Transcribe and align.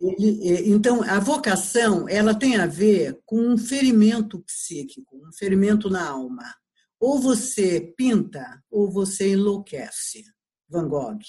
Ele, 0.00 0.70
então, 0.70 1.02
a 1.02 1.18
vocação, 1.18 2.08
ela 2.08 2.34
tem 2.34 2.56
a 2.56 2.66
ver 2.66 3.18
com 3.24 3.38
um 3.38 3.56
ferimento 3.56 4.38
psíquico, 4.40 5.16
um 5.16 5.32
ferimento 5.32 5.88
na 5.88 6.08
alma. 6.08 6.44
Ou 7.00 7.18
você 7.18 7.94
pinta, 7.96 8.62
ou 8.70 8.90
você 8.90 9.32
enlouquece. 9.32 10.24
Van 10.68 10.88
Gogh. 10.88 11.20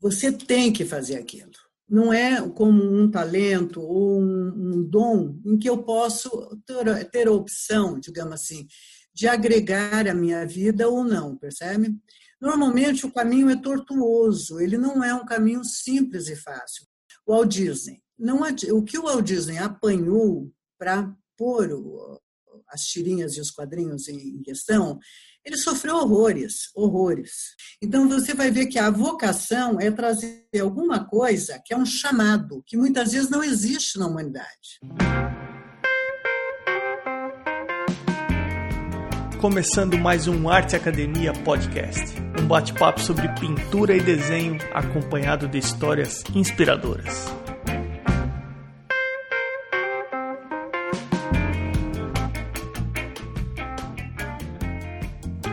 Você 0.00 0.32
tem 0.32 0.72
que 0.72 0.84
fazer 0.84 1.16
aquilo. 1.16 1.52
Não 1.88 2.12
é 2.12 2.40
como 2.50 2.82
um 2.82 3.10
talento 3.10 3.80
ou 3.80 4.20
um, 4.20 4.48
um 4.48 4.82
dom 4.82 5.38
em 5.44 5.58
que 5.58 5.68
eu 5.68 5.82
posso 5.82 6.30
ter, 6.66 7.10
ter 7.10 7.28
a 7.28 7.32
opção, 7.32 8.00
digamos 8.00 8.34
assim, 8.34 8.66
de 9.14 9.28
agregar 9.28 10.08
a 10.08 10.14
minha 10.14 10.46
vida 10.46 10.88
ou 10.88 11.04
não, 11.04 11.36
percebe? 11.36 11.94
Normalmente 12.40 13.06
o 13.06 13.12
caminho 13.12 13.50
é 13.50 13.56
tortuoso, 13.56 14.58
ele 14.58 14.78
não 14.78 15.04
é 15.04 15.14
um 15.14 15.24
caminho 15.24 15.62
simples 15.64 16.28
e 16.28 16.34
fácil. 16.34 16.86
O 17.32 17.34
Walt 17.34 17.48
Disney, 17.50 18.02
não, 18.18 18.40
o 18.42 18.82
que 18.82 18.98
o 18.98 19.04
Walt 19.04 19.24
Disney 19.24 19.56
apanhou 19.56 20.52
para 20.78 21.10
pôr 21.34 22.20
as 22.68 22.82
tirinhas 22.82 23.38
e 23.38 23.40
os 23.40 23.50
quadrinhos 23.50 24.06
em 24.06 24.42
questão, 24.42 25.00
ele 25.42 25.56
sofreu 25.56 25.96
horrores, 25.96 26.68
horrores. 26.74 27.54
Então 27.80 28.06
você 28.06 28.34
vai 28.34 28.50
ver 28.50 28.66
que 28.66 28.78
a 28.78 28.90
vocação 28.90 29.80
é 29.80 29.90
trazer 29.90 30.46
alguma 30.60 31.06
coisa 31.06 31.58
que 31.64 31.72
é 31.72 31.76
um 31.76 31.86
chamado, 31.86 32.62
que 32.66 32.76
muitas 32.76 33.12
vezes 33.12 33.30
não 33.30 33.42
existe 33.42 33.98
na 33.98 34.08
humanidade. 34.08 34.78
Começando 39.42 39.98
mais 39.98 40.28
um 40.28 40.48
Arte 40.48 40.76
Academia 40.76 41.32
Podcast, 41.32 42.14
um 42.40 42.46
bate-papo 42.46 43.00
sobre 43.00 43.26
pintura 43.40 43.92
e 43.92 44.00
desenho 44.00 44.56
acompanhado 44.72 45.48
de 45.48 45.58
histórias 45.58 46.22
inspiradoras. 46.32 47.26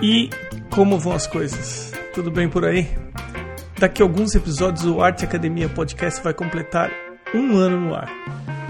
E 0.03 0.29
como 0.69 0.99
vão 0.99 1.13
as 1.13 1.25
coisas? 1.25 1.91
Tudo 2.13 2.29
bem 2.29 2.47
por 2.47 2.65
aí? 2.65 2.87
Daqui 3.79 4.03
a 4.03 4.05
alguns 4.05 4.35
episódios 4.35 4.85
o 4.85 5.01
Arte 5.01 5.25
Academia 5.25 5.67
Podcast 5.67 6.23
vai 6.23 6.35
completar 6.35 6.91
um 7.33 7.57
ano 7.57 7.87
no 7.87 7.95
ar. 7.95 8.07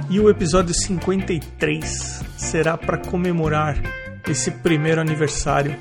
E 0.09 0.17
o 0.17 0.29
episódio 0.29 0.73
53 0.73 2.23
será 2.37 2.77
para 2.77 2.97
comemorar 2.97 3.75
esse 4.31 4.51
primeiro 4.51 5.01
aniversário, 5.01 5.75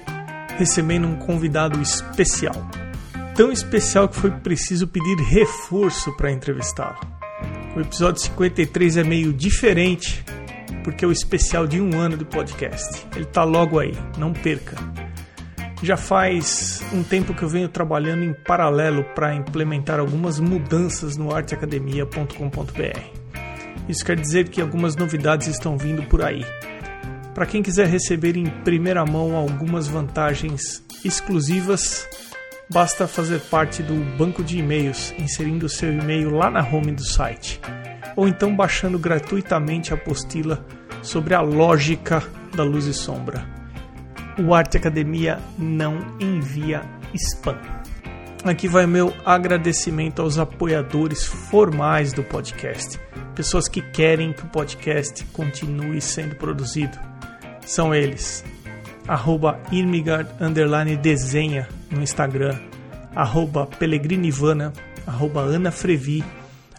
recebendo 0.56 1.06
um 1.06 1.16
convidado 1.16 1.80
especial. 1.80 2.55
Tão 3.34 3.52
especial 3.52 4.08
que 4.08 4.16
foi 4.16 4.30
preciso 4.30 4.88
pedir 4.88 5.16
reforço 5.16 6.16
para 6.16 6.32
entrevistá-lo. 6.32 6.98
O 7.77 7.80
episódio 7.80 8.20
53 8.22 8.96
é 8.96 9.05
meio 9.05 9.32
diferente, 9.32 10.24
porque 10.82 11.05
é 11.05 11.08
o 11.08 11.12
especial 11.12 11.66
de 11.66 11.80
um 11.80 11.98
ano 11.98 12.16
do 12.16 12.27
podcast. 12.27 13.06
Ele 13.14 13.24
está 13.24 13.44
logo 13.44 13.78
aí, 13.78 13.96
não 14.16 14.32
perca. 14.32 14.77
Já 15.80 15.96
faz 15.96 16.83
um 16.92 17.05
tempo 17.05 17.33
que 17.33 17.44
eu 17.44 17.48
venho 17.48 17.68
trabalhando 17.68 18.24
em 18.24 18.33
paralelo 18.33 19.05
para 19.14 19.34
implementar 19.34 20.00
algumas 20.00 20.40
mudanças 20.40 21.16
no 21.16 21.33
arteacademia.com.br. 21.33 23.00
Isso 23.88 24.05
quer 24.05 24.16
dizer 24.16 24.48
que 24.48 24.60
algumas 24.60 24.96
novidades 24.96 25.46
estão 25.46 25.78
vindo 25.78 26.02
por 26.02 26.22
aí. 26.24 26.44
Para 27.34 27.46
quem 27.46 27.62
quiser 27.62 27.86
receber 27.86 28.36
em 28.36 28.46
primeira 28.64 29.04
mão 29.04 29.36
algumas 29.36 29.86
vantagens 29.86 30.82
exclusivas, 31.04 32.08
basta 32.68 33.06
fazer 33.06 33.40
parte 33.42 33.82
do 33.82 33.94
banco 34.16 34.42
de 34.42 34.58
e-mails, 34.58 35.14
inserindo 35.18 35.68
seu 35.68 35.92
e-mail 35.92 36.30
lá 36.30 36.50
na 36.50 36.60
home 36.60 36.92
do 36.92 37.04
site, 37.04 37.60
ou 38.16 38.26
então 38.26 38.54
baixando 38.54 38.98
gratuitamente 38.98 39.92
a 39.92 39.96
apostila 39.96 40.66
sobre 41.02 41.34
a 41.34 41.40
lógica 41.40 42.22
da 42.54 42.64
luz 42.64 42.86
e 42.86 42.94
sombra 42.94 43.58
o 44.38 44.54
Arte 44.54 44.76
Academia 44.76 45.40
não 45.58 45.98
envia 46.20 46.83
spam. 47.12 47.58
Aqui 48.44 48.68
vai 48.68 48.86
meu 48.86 49.12
agradecimento 49.24 50.22
aos 50.22 50.38
apoiadores 50.38 51.24
formais 51.24 52.12
do 52.12 52.22
podcast, 52.22 52.98
pessoas 53.34 53.68
que 53.68 53.83
querem 53.83 54.33
que 54.33 54.44
o 54.44 54.48
podcast 54.48 55.24
continue 55.33 56.00
sendo 56.00 56.36
produzido. 56.36 56.96
São 57.68 57.95
eles: 57.95 58.42
arroba 59.06 59.61
Irmigard 59.70 60.27
desenha 61.02 61.68
no 61.90 62.02
Instagram, 62.02 62.58
arroba 63.14 63.67
Pellegrinivana, 63.67 64.73
arroba 65.06 65.42
Ana 65.42 65.70
Frevi, 65.70 66.24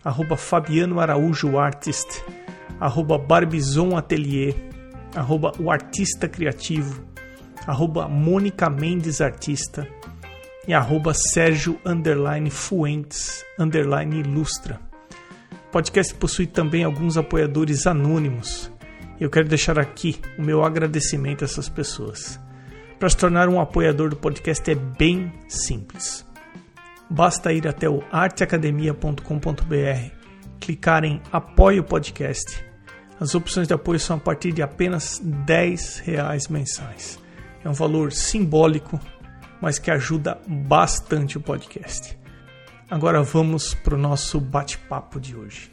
arroba 0.04 0.36
Fabiano 0.36 1.00
Araújo 1.00 1.60
Artist, 1.60 2.24
arroba 2.80 3.20
Barbizon 3.20 3.96
Atelier, 3.96 4.56
arroba 5.16 5.52
o 5.60 5.70
Artista 5.70 6.28
Criativo, 6.28 7.04
arroba 7.68 8.08
Mônica 8.08 8.68
Mendes 8.68 9.22
Artista. 9.22 9.88
E 10.68 10.74
arroba 10.74 11.16
Sérgio 11.16 11.80
underline 11.84 12.52
Fuentes 12.52 13.44
underline 13.58 14.20
Ilustra. 14.20 14.80
O 15.68 15.72
podcast 15.72 16.14
possui 16.14 16.46
também 16.46 16.84
alguns 16.84 17.18
apoiadores 17.18 17.88
anônimos 17.88 18.72
eu 19.20 19.30
quero 19.30 19.48
deixar 19.48 19.78
aqui 19.78 20.20
o 20.38 20.42
meu 20.42 20.64
agradecimento 20.64 21.44
a 21.44 21.46
essas 21.46 21.68
pessoas. 21.68 22.40
Para 22.98 23.10
se 23.10 23.18
tornar 23.18 23.48
um 23.48 23.60
apoiador 23.60 24.10
do 24.10 24.16
podcast 24.16 24.70
é 24.70 24.76
bem 24.76 25.32
simples. 25.48 26.26
Basta 27.10 27.52
ir 27.52 27.68
até 27.68 27.90
o 27.90 28.04
arteacademia.com.br, 28.12 30.12
clicar 30.60 31.04
em 31.04 31.22
Apoie 31.32 31.80
o 31.80 31.84
Podcast. 31.84 32.64
As 33.20 33.36
opções 33.36 33.68
de 33.68 33.74
apoio 33.74 34.00
são 34.00 34.18
a 34.18 34.20
partir 34.20 34.52
de 34.52 34.62
apenas 34.62 35.20
R$ 35.20 35.26
10 35.46 36.04
mensais. 36.50 37.20
É 37.64 37.70
um 37.70 37.74
valor 37.74 38.12
simbólico, 38.12 39.00
mas 39.62 39.80
que 39.80 39.92
ajuda 39.92 40.40
bastante 40.48 41.38
o 41.38 41.42
podcast. 41.42 42.18
Agora 42.90 43.22
vamos 43.22 43.74
para 43.74 43.96
o 43.96 43.98
nosso 43.98 44.40
bate-papo 44.40 45.20
de 45.20 45.36
hoje. 45.36 45.72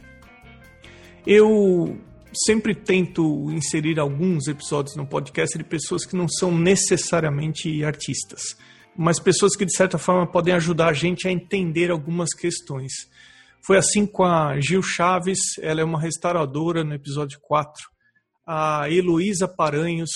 Eu 1.25 1.97
sempre 2.45 2.75
tento 2.75 3.49
inserir 3.51 3.99
alguns 3.99 4.47
episódios 4.47 4.95
no 4.95 5.07
podcast 5.07 5.57
de 5.57 5.63
pessoas 5.63 6.05
que 6.05 6.15
não 6.15 6.27
são 6.27 6.55
necessariamente 6.55 7.83
artistas, 7.83 8.57
mas 8.95 9.19
pessoas 9.19 9.55
que 9.55 9.65
de 9.65 9.75
certa 9.75 9.97
forma 9.97 10.29
podem 10.29 10.53
ajudar 10.53 10.89
a 10.89 10.93
gente 10.93 11.27
a 11.27 11.31
entender 11.31 11.89
algumas 11.89 12.33
questões. 12.33 12.93
Foi 13.65 13.77
assim 13.77 14.05
com 14.05 14.23
a 14.23 14.59
Gil 14.59 14.81
Chaves, 14.81 15.39
ela 15.61 15.81
é 15.81 15.83
uma 15.83 15.99
restauradora 15.99 16.83
no 16.83 16.93
episódio 16.93 17.39
4. 17.41 17.73
A 18.45 18.89
Heloísa 18.89 19.47
Paranhos, 19.47 20.11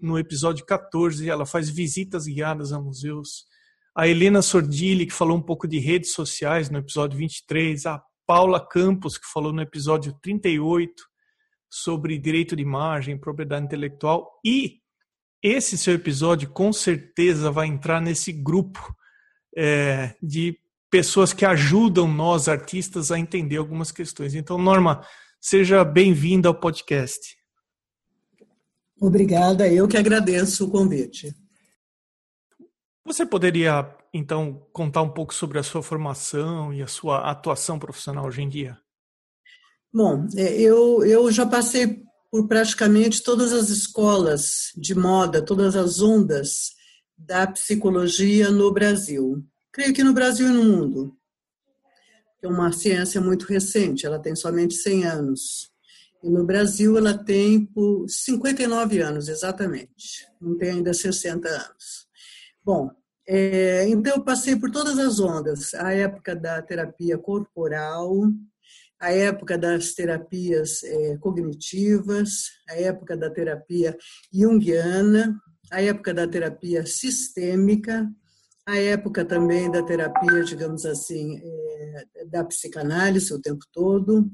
no 0.00 0.18
episódio 0.18 0.64
14, 0.64 1.28
ela 1.28 1.44
faz 1.44 1.68
visitas 1.68 2.24
guiadas 2.24 2.72
a 2.72 2.80
museus. 2.80 3.44
A 3.94 4.08
Helena 4.08 4.40
Sordilli, 4.40 5.06
que 5.06 5.12
falou 5.12 5.36
um 5.36 5.42
pouco 5.42 5.66
de 5.66 5.78
redes 5.78 6.12
sociais 6.12 6.70
no 6.70 6.78
episódio 6.78 7.18
23. 7.18 7.86
A 7.86 8.00
Paula 8.26 8.64
Campos, 8.64 9.18
que 9.18 9.26
falou 9.32 9.52
no 9.52 9.60
episódio 9.60 10.14
38 10.22 11.09
sobre 11.70 12.18
direito 12.18 12.56
de 12.56 12.62
imagem, 12.62 13.16
propriedade 13.16 13.64
intelectual. 13.64 14.40
E 14.44 14.80
esse 15.42 15.78
seu 15.78 15.94
episódio, 15.94 16.50
com 16.50 16.72
certeza, 16.72 17.50
vai 17.50 17.66
entrar 17.66 18.00
nesse 18.00 18.32
grupo 18.32 18.94
é, 19.56 20.14
de 20.20 20.58
pessoas 20.90 21.32
que 21.32 21.46
ajudam 21.46 22.08
nós, 22.08 22.48
artistas, 22.48 23.12
a 23.12 23.18
entender 23.18 23.56
algumas 23.56 23.92
questões. 23.92 24.34
Então, 24.34 24.58
Norma, 24.58 25.06
seja 25.40 25.84
bem-vinda 25.84 26.48
ao 26.48 26.54
podcast. 26.54 27.38
Obrigada, 29.00 29.66
eu 29.72 29.88
que 29.88 29.96
agradeço 29.96 30.66
o 30.66 30.70
convite. 30.70 31.34
Você 33.06 33.24
poderia, 33.24 33.96
então, 34.12 34.66
contar 34.72 35.00
um 35.02 35.08
pouco 35.08 35.32
sobre 35.32 35.58
a 35.58 35.62
sua 35.62 35.82
formação 35.82 36.74
e 36.74 36.82
a 36.82 36.86
sua 36.86 37.30
atuação 37.30 37.78
profissional 37.78 38.26
hoje 38.26 38.42
em 38.42 38.48
dia? 38.48 38.78
Bom, 39.92 40.28
é, 40.36 40.60
eu, 40.60 41.04
eu 41.04 41.30
já 41.32 41.44
passei 41.44 42.04
por 42.30 42.46
praticamente 42.46 43.22
todas 43.24 43.52
as 43.52 43.70
escolas 43.70 44.70
de 44.76 44.94
moda, 44.94 45.44
todas 45.44 45.74
as 45.74 46.00
ondas 46.00 46.70
da 47.18 47.46
psicologia 47.46 48.50
no 48.50 48.72
Brasil. 48.72 49.44
Creio 49.72 49.92
que 49.92 50.04
no 50.04 50.14
Brasil 50.14 50.46
e 50.48 50.52
no 50.52 50.64
mundo. 50.64 51.16
É 52.42 52.46
uma 52.46 52.72
ciência 52.72 53.20
muito 53.20 53.46
recente, 53.46 54.06
ela 54.06 54.18
tem 54.18 54.34
somente 54.34 54.74
100 54.74 55.04
anos. 55.04 55.70
E 56.22 56.30
no 56.30 56.44
Brasil 56.44 56.96
ela 56.96 57.16
tem 57.16 57.66
por 57.66 58.08
59 58.08 59.00
anos, 59.00 59.28
exatamente. 59.28 60.26
Não 60.40 60.56
tem 60.56 60.70
ainda 60.70 60.94
60 60.94 61.48
anos. 61.48 62.06
Bom, 62.64 62.90
é, 63.26 63.88
então 63.88 64.14
eu 64.14 64.24
passei 64.24 64.54
por 64.56 64.70
todas 64.70 64.98
as 64.98 65.18
ondas. 65.18 65.74
A 65.74 65.92
época 65.92 66.36
da 66.36 66.62
terapia 66.62 67.18
corporal, 67.18 68.12
a 69.00 69.10
época 69.12 69.56
das 69.56 69.94
terapias 69.94 70.82
é, 70.82 71.16
cognitivas, 71.16 72.50
a 72.68 72.74
época 72.74 73.16
da 73.16 73.30
terapia 73.30 73.96
junguiana, 74.32 75.40
a 75.70 75.80
época 75.80 76.12
da 76.12 76.28
terapia 76.28 76.84
sistêmica, 76.84 78.06
a 78.66 78.78
época 78.78 79.24
também 79.24 79.70
da 79.70 79.82
terapia, 79.82 80.44
digamos 80.44 80.84
assim, 80.84 81.40
é, 81.42 82.26
da 82.26 82.44
psicanálise 82.44 83.32
o 83.32 83.40
tempo 83.40 83.64
todo. 83.72 84.30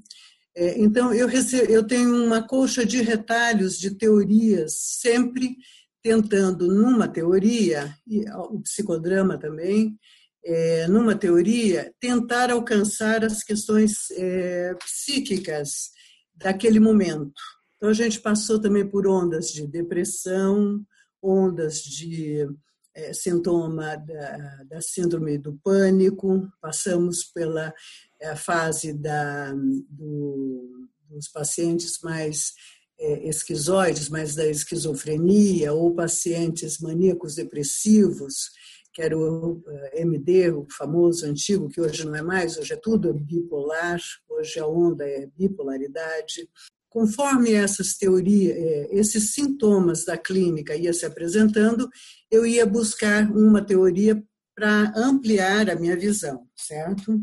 É, 0.55 0.79
então, 0.81 1.15
eu, 1.15 1.29
recebo, 1.29 1.71
eu 1.71 1.87
tenho 1.87 2.25
uma 2.25 2.47
colcha 2.47 2.85
de 2.85 3.03
retalhos 3.03 3.79
de 3.79 3.91
teorias, 3.95 4.73
sempre 5.01 5.57
tentando, 6.03 6.67
numa 6.67 7.07
teoria, 7.07 7.95
e 8.07 8.29
o 8.31 8.61
psicodrama 8.61 9.39
também, 9.39 9.99
é, 10.47 10.87
numa 10.87 11.17
teoria, 11.17 11.93
tentar 11.99 12.53
alcançar 12.53 13.25
as 13.25 13.43
questões 13.43 14.11
é, 14.13 14.75
psíquicas 14.75 15.91
daquele 16.37 16.79
momento. 16.79 17.43
Então, 17.77 17.89
a 17.89 17.93
gente 17.93 18.21
passou 18.21 18.61
também 18.61 18.87
por 18.89 19.09
ondas 19.09 19.49
de 19.49 19.67
depressão, 19.67 20.81
ondas 21.21 21.83
de 21.83 22.47
é, 22.95 23.13
sintoma 23.13 23.97
da, 23.97 24.65
da, 24.69 24.81
síndrome 24.81 25.37
do 25.37 25.59
pânico, 25.65 26.49
passamos 26.61 27.25
pela 27.25 27.75
é, 28.21 28.37
fase 28.37 28.93
da, 28.93 29.53
do, 29.53 30.89
dos 31.11 31.29
pacientes 31.29 31.99
mais 32.03 32.55
é, 32.99 33.29
esquizoides, 33.29 34.09
mais 34.09 34.37
da 34.37 34.47
esquizofrenia, 34.47 35.73
ou 35.73 35.93
pacientes 35.93 36.79
maníacos 36.79 37.35
depressivos, 37.35 38.51
que 38.97 39.03
era 39.03 39.15
o 39.15 39.63
é, 39.69 40.01
MD, 40.01 40.51
o 40.53 40.67
famoso 40.71 41.27
antigo, 41.27 41.69
que 41.69 41.79
hoje 41.79 42.07
não 42.07 42.17
é 42.17 42.23
mais, 42.23 42.57
hoje 42.57 42.73
é 42.73 42.77
tudo 42.77 43.13
bipolar, 43.13 44.01
hoje 44.27 44.59
a 44.59 44.67
onda 44.67 45.07
é 45.07 45.29
bipolaridade. 45.37 46.49
Conforme 46.89 47.53
essas 47.53 47.99
teorias, 47.99 48.57
é, 48.57 48.89
esses 48.91 49.35
sintomas 49.35 50.07
da 50.07 50.17
clínica 50.17 50.75
ia 50.75 50.95
se 50.95 51.05
apresentando, 51.05 51.91
eu 52.31 52.47
ia 52.47 52.65
buscar 52.65 53.31
uma 53.31 53.63
teoria 53.63 54.25
para 54.55 54.91
ampliar 54.97 55.69
a 55.69 55.77
minha 55.77 55.95
visão, 55.95 56.49
certo? 56.57 57.23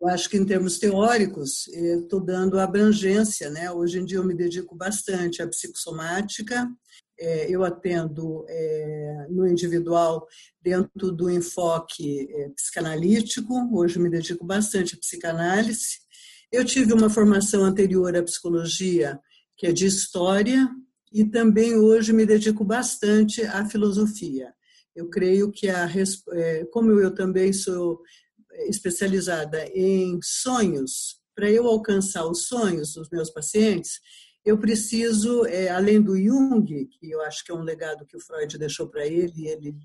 Eu 0.00 0.08
acho 0.08 0.28
que 0.28 0.36
em 0.36 0.44
termos 0.44 0.80
teóricos, 0.80 1.68
estou 1.68 2.18
dando 2.18 2.58
abrangência, 2.58 3.48
né? 3.50 3.70
Hoje 3.70 4.00
em 4.00 4.04
dia 4.04 4.18
eu 4.18 4.24
me 4.24 4.34
dedico 4.34 4.74
bastante 4.74 5.42
à 5.42 5.46
psicossomática, 5.46 6.68
eu 7.18 7.64
atendo 7.64 8.44
é, 8.48 9.26
no 9.30 9.46
individual 9.46 10.26
dentro 10.62 11.10
do 11.10 11.30
enfoque 11.30 12.28
psicanalítico, 12.54 13.54
hoje 13.76 13.98
me 13.98 14.08
dedico 14.08 14.44
bastante 14.44 14.94
à 14.94 14.98
psicanálise, 14.98 15.98
eu 16.50 16.64
tive 16.64 16.92
uma 16.92 17.10
formação 17.10 17.62
anterior 17.62 18.16
à 18.16 18.22
psicologia, 18.22 19.20
que 19.56 19.66
é 19.66 19.72
de 19.72 19.86
história, 19.86 20.68
e 21.12 21.24
também 21.24 21.74
hoje 21.74 22.12
me 22.12 22.24
dedico 22.24 22.64
bastante 22.64 23.42
à 23.42 23.66
filosofia. 23.66 24.54
Eu 24.94 25.08
creio 25.08 25.50
que, 25.50 25.68
a, 25.68 25.88
é, 26.32 26.64
como 26.66 26.90
eu 26.92 27.14
também 27.14 27.52
sou 27.52 28.00
especializada 28.66 29.64
em 29.74 30.18
sonhos, 30.22 31.18
para 31.34 31.50
eu 31.50 31.66
alcançar 31.66 32.26
os 32.26 32.46
sonhos 32.46 32.94
dos 32.94 33.08
meus 33.10 33.30
pacientes, 33.30 34.00
eu 34.48 34.56
preciso, 34.56 35.44
é, 35.44 35.68
além 35.68 36.00
do 36.00 36.16
Jung, 36.16 36.64
que 36.64 37.10
eu 37.10 37.20
acho 37.22 37.44
que 37.44 37.52
é 37.52 37.54
um 37.54 37.62
legado 37.62 38.06
que 38.06 38.16
o 38.16 38.20
Freud 38.20 38.56
deixou 38.56 38.88
para 38.88 39.06
ele, 39.06 39.46
ele 39.46 39.76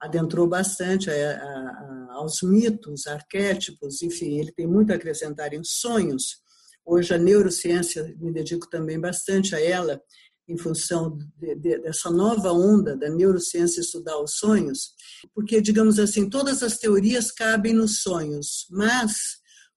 adentrou 0.00 0.48
bastante 0.48 1.10
a, 1.10 1.32
a, 1.32 2.06
aos 2.12 2.40
mitos, 2.42 3.06
arquétipos, 3.06 4.00
enfim, 4.02 4.38
ele 4.38 4.52
tem 4.52 4.66
muito 4.66 4.90
a 4.90 4.96
acrescentar 4.96 5.52
em 5.52 5.62
sonhos. 5.62 6.38
Hoje 6.84 7.14
a 7.14 7.18
neurociência, 7.18 8.14
me 8.18 8.32
dedico 8.32 8.68
também 8.70 8.98
bastante 8.98 9.54
a 9.54 9.60
ela, 9.60 10.00
em 10.48 10.56
função 10.56 11.18
de, 11.36 11.54
de, 11.56 11.78
dessa 11.80 12.10
nova 12.10 12.52
onda 12.52 12.96
da 12.96 13.10
neurociência 13.10 13.80
estudar 13.80 14.18
os 14.18 14.38
sonhos, 14.38 14.94
porque, 15.34 15.60
digamos 15.60 15.98
assim, 15.98 16.30
todas 16.30 16.62
as 16.62 16.78
teorias 16.78 17.30
cabem 17.30 17.74
nos 17.74 18.00
sonhos, 18.00 18.66
mas 18.70 19.12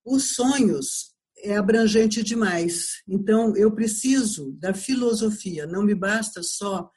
os 0.05 0.35
sonhos 0.35 1.08
é 1.43 1.55
abrangente 1.55 2.23
demais. 2.23 3.01
Então, 3.07 3.55
eu 3.55 3.71
preciso 3.71 4.51
da 4.53 4.73
filosofia, 4.73 5.65
não 5.65 5.83
me 5.83 5.95
basta 5.95 6.43
só 6.43 6.89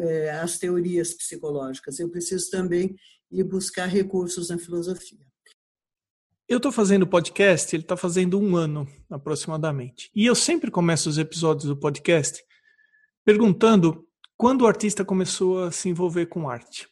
é, 0.00 0.30
as 0.30 0.58
teorias 0.58 1.14
psicológicas, 1.14 1.98
eu 1.98 2.10
preciso 2.10 2.50
também 2.50 2.94
ir 3.30 3.44
buscar 3.44 3.86
recursos 3.86 4.50
na 4.50 4.58
filosofia. 4.58 5.26
Eu 6.48 6.58
estou 6.58 6.70
fazendo 6.70 7.06
podcast, 7.06 7.74
ele 7.74 7.82
está 7.82 7.96
fazendo 7.96 8.38
um 8.38 8.56
ano 8.56 8.86
aproximadamente. 9.08 10.10
E 10.14 10.26
eu 10.26 10.34
sempre 10.34 10.70
começo 10.70 11.08
os 11.08 11.16
episódios 11.16 11.64
do 11.64 11.76
podcast 11.76 12.44
perguntando 13.24 14.06
quando 14.36 14.62
o 14.62 14.66
artista 14.66 15.04
começou 15.04 15.64
a 15.64 15.72
se 15.72 15.88
envolver 15.88 16.26
com 16.26 16.50
arte. 16.50 16.88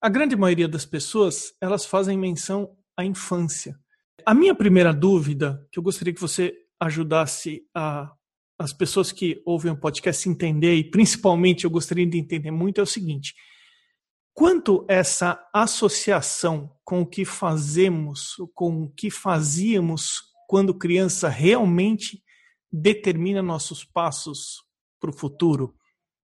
A 0.00 0.08
grande 0.08 0.36
maioria 0.36 0.68
das 0.68 0.86
pessoas, 0.86 1.52
elas 1.60 1.84
fazem 1.84 2.16
menção 2.16 2.76
à 2.96 3.04
infância. 3.04 3.78
A 4.24 4.34
minha 4.34 4.54
primeira 4.54 4.92
dúvida, 4.92 5.66
que 5.70 5.78
eu 5.78 5.82
gostaria 5.82 6.14
que 6.14 6.20
você 6.20 6.54
ajudasse 6.80 7.62
a 7.74 8.12
as 8.58 8.72
pessoas 8.72 9.12
que 9.12 9.42
ouvem 9.44 9.72
o 9.72 9.76
podcast 9.76 10.28
entender, 10.28 10.74
e 10.74 10.90
principalmente 10.90 11.64
eu 11.64 11.70
gostaria 11.70 12.06
de 12.06 12.18
entender 12.18 12.50
muito, 12.50 12.80
é 12.80 12.82
o 12.82 12.86
seguinte: 12.86 13.34
quanto 14.32 14.84
essa 14.88 15.42
associação 15.52 16.74
com 16.84 17.02
o 17.02 17.06
que 17.06 17.24
fazemos, 17.24 18.34
com 18.54 18.84
o 18.84 18.90
que 18.90 19.10
fazíamos 19.10 20.22
quando 20.48 20.76
criança, 20.76 21.28
realmente 21.28 22.22
determina 22.72 23.42
nossos 23.42 23.84
passos 23.84 24.64
para 25.00 25.10
o 25.10 25.16
futuro? 25.16 25.74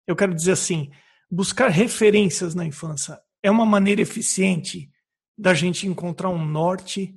Eu 0.06 0.14
quero 0.14 0.34
dizer 0.34 0.52
assim: 0.52 0.90
buscar 1.30 1.68
referências 1.68 2.54
na 2.54 2.64
infância 2.66 3.18
é 3.42 3.50
uma 3.50 3.64
maneira 3.64 4.02
eficiente 4.02 4.90
da 5.36 5.54
gente 5.54 5.86
encontrar 5.86 6.28
um 6.28 6.44
norte 6.44 7.14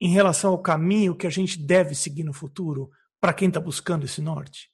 em 0.00 0.10
relação 0.10 0.50
ao 0.50 0.58
caminho 0.58 1.16
que 1.16 1.26
a 1.26 1.30
gente 1.30 1.58
deve 1.58 1.94
seguir 1.94 2.24
no 2.24 2.32
futuro? 2.32 2.90
para 3.24 3.32
quem 3.32 3.48
está 3.48 3.58
buscando 3.58 4.04
esse 4.04 4.20
norte? 4.20 4.68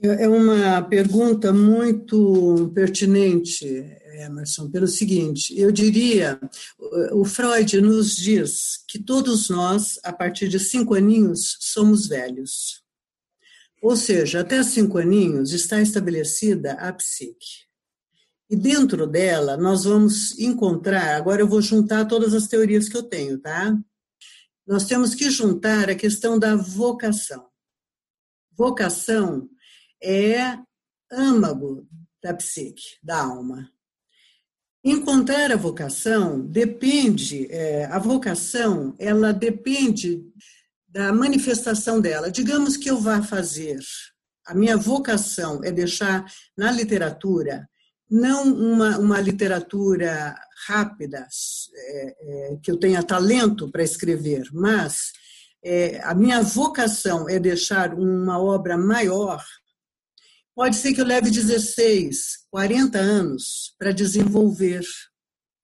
É 0.00 0.28
uma 0.28 0.80
pergunta 0.82 1.52
muito 1.52 2.70
pertinente, 2.72 3.66
Emerson, 4.24 4.70
pelo 4.70 4.86
seguinte: 4.86 5.58
eu 5.58 5.72
diria, 5.72 6.38
o 7.10 7.24
Freud 7.24 7.80
nos 7.80 8.14
diz 8.14 8.84
que 8.86 9.00
todos 9.00 9.48
nós, 9.48 9.98
a 10.04 10.12
partir 10.12 10.48
de 10.48 10.60
cinco 10.60 10.94
aninhos, 10.94 11.56
somos 11.58 12.06
velhos. 12.06 12.84
Ou 13.82 13.96
seja, 13.96 14.42
até 14.42 14.62
cinco 14.62 14.98
aninhos 14.98 15.52
está 15.52 15.82
estabelecida 15.82 16.74
a 16.74 16.92
psique. 16.92 17.66
E 18.48 18.54
dentro 18.54 19.08
dela, 19.08 19.56
nós 19.56 19.82
vamos 19.82 20.38
encontrar. 20.38 21.16
Agora, 21.16 21.42
eu 21.42 21.48
vou 21.48 21.60
juntar 21.60 22.04
todas 22.04 22.32
as 22.32 22.46
teorias 22.46 22.88
que 22.88 22.96
eu 22.96 23.02
tenho, 23.02 23.40
tá? 23.40 23.76
Nós 24.68 24.84
temos 24.84 25.14
que 25.14 25.30
juntar 25.30 25.88
a 25.88 25.94
questão 25.94 26.38
da 26.38 26.54
vocação. 26.54 27.48
Vocação 28.52 29.48
é 30.02 30.58
âmago 31.10 31.88
da 32.22 32.34
psique, 32.34 32.98
da 33.02 33.18
alma. 33.22 33.72
Encontrar 34.84 35.50
a 35.50 35.56
vocação 35.56 36.46
depende, 36.46 37.50
é, 37.50 37.86
a 37.86 37.98
vocação, 37.98 38.94
ela 38.98 39.32
depende 39.32 40.22
da 40.86 41.14
manifestação 41.14 41.98
dela. 41.98 42.30
Digamos 42.30 42.76
que 42.76 42.90
eu 42.90 42.98
vá 42.98 43.22
fazer, 43.22 43.80
a 44.46 44.54
minha 44.54 44.76
vocação 44.76 45.64
é 45.64 45.72
deixar 45.72 46.30
na 46.54 46.70
literatura, 46.70 47.66
não 48.10 48.52
uma, 48.52 48.98
uma 48.98 49.20
literatura 49.20 50.34
rápida, 50.66 51.26
é, 51.74 52.16
é, 52.20 52.56
que 52.62 52.70
eu 52.70 52.78
tenha 52.78 53.02
talento 53.02 53.70
para 53.70 53.82
escrever, 53.82 54.48
mas 54.52 55.12
é, 55.62 56.00
a 56.02 56.14
minha 56.14 56.40
vocação 56.40 57.28
é 57.28 57.38
deixar 57.38 57.94
uma 57.94 58.40
obra 58.40 58.76
maior, 58.78 59.44
pode 60.54 60.76
ser 60.76 60.94
que 60.94 61.00
eu 61.00 61.06
leve 61.06 61.30
16, 61.30 62.46
40 62.50 62.98
anos 62.98 63.74
para 63.78 63.92
desenvolver. 63.92 64.84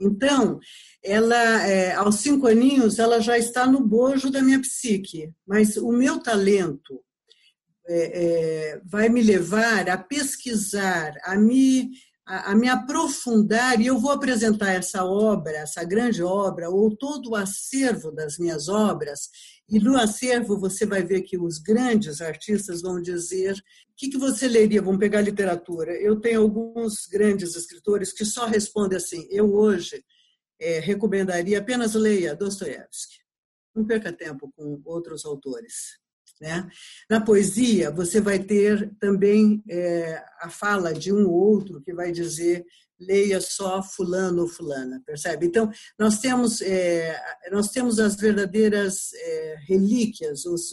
Então, 0.01 0.59
ela, 1.03 1.67
é, 1.67 1.95
aos 1.95 2.17
cinco 2.17 2.47
aninhos, 2.47 2.99
ela 2.99 3.21
já 3.21 3.39
está 3.39 3.67
no 3.67 3.81
bojo 3.81 4.31
da 4.31 4.43
minha 4.43 4.61
psique, 4.61 5.33
mas 5.47 5.77
o 5.77 5.91
meu 5.93 6.19
talento 6.19 7.03
é, 7.87 7.97
é, 7.97 8.81
vai 8.85 9.09
me 9.09 9.23
levar 9.23 9.89
a 9.89 9.99
pesquisar, 9.99 11.15
a 11.25 11.37
me 11.37 11.91
a, 12.27 12.53
a, 12.53 12.55
me 12.55 12.69
aprofundar 12.69 13.81
e 13.81 13.87
eu 13.87 13.99
vou 13.99 14.11
apresentar 14.11 14.73
essa 14.73 15.05
obra, 15.05 15.53
essa 15.53 15.85
grande 15.85 16.23
obra, 16.23 16.71
ou 16.71 16.97
todo 16.97 17.31
o 17.31 17.37
acervo 17.37 18.11
das 18.11 18.39
minhas 18.39 18.69
obras, 18.69 19.29
e 19.69 19.79
no 19.79 19.97
acervo 19.97 20.59
você 20.59 20.87
vai 20.87 21.03
ver 21.03 21.23
que 21.23 21.39
os 21.39 21.59
grandes 21.59 22.21
artistas 22.21 22.81
vão 22.81 23.01
dizer: 23.01 23.53
o 23.55 23.95
que, 23.97 24.11
que 24.11 24.19
você 24.19 24.49
leria? 24.49 24.83
Vamos 24.83 25.01
pegar 25.01 25.21
literatura. 25.21 25.93
Eu 25.93 26.21
tenho 26.21 26.43
alguns 26.43 27.07
grandes 27.07 27.55
escritores 27.57 28.13
que 28.13 28.25
só 28.25 28.47
respondem 28.47 28.97
assim: 28.97 29.27
eu 29.31 29.55
hoje 29.55 30.03
é, 30.61 30.79
recomendaria 30.81 31.59
apenas 31.59 31.95
leia 31.95 32.35
Dostoiévski. 32.35 33.17
Não 33.75 33.85
perca 33.85 34.13
tempo 34.13 34.53
com 34.57 34.81
outros 34.85 35.25
autores. 35.25 35.99
Né? 36.41 36.69
Na 37.09 37.21
poesia, 37.21 37.91
você 37.91 38.21
vai 38.21 38.39
ter 38.39 38.93
também 38.99 39.63
é, 39.71 40.23
a 40.41 40.51
fala 40.51 40.93
de 40.93 41.13
um 41.13 41.27
ou 41.27 41.33
outro 41.33 41.81
que 41.81 41.95
vai 41.95 42.11
dizer 42.13 42.65
leia 42.99 43.41
só 43.41 43.83
fulano 43.83 44.43
ou 44.43 44.49
fulana, 44.49 45.03
percebe? 45.05 45.47
Então, 45.47 45.71
nós 45.99 46.19
temos, 46.19 46.61
é, 46.61 47.21
nós 47.51 47.69
temos 47.69 47.99
as 47.99 48.17
verdadeiras 48.17 49.13
é, 49.15 49.57
relíquias, 49.67 50.45
os, 50.45 50.73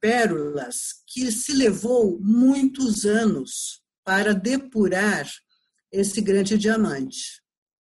pérolas, 0.00 1.02
que 1.06 1.32
se 1.32 1.52
levou 1.52 2.18
muitos 2.20 3.04
anos 3.06 3.80
para 4.04 4.34
depurar 4.34 5.26
esse 5.90 6.20
grande 6.20 6.58
diamante. 6.58 7.42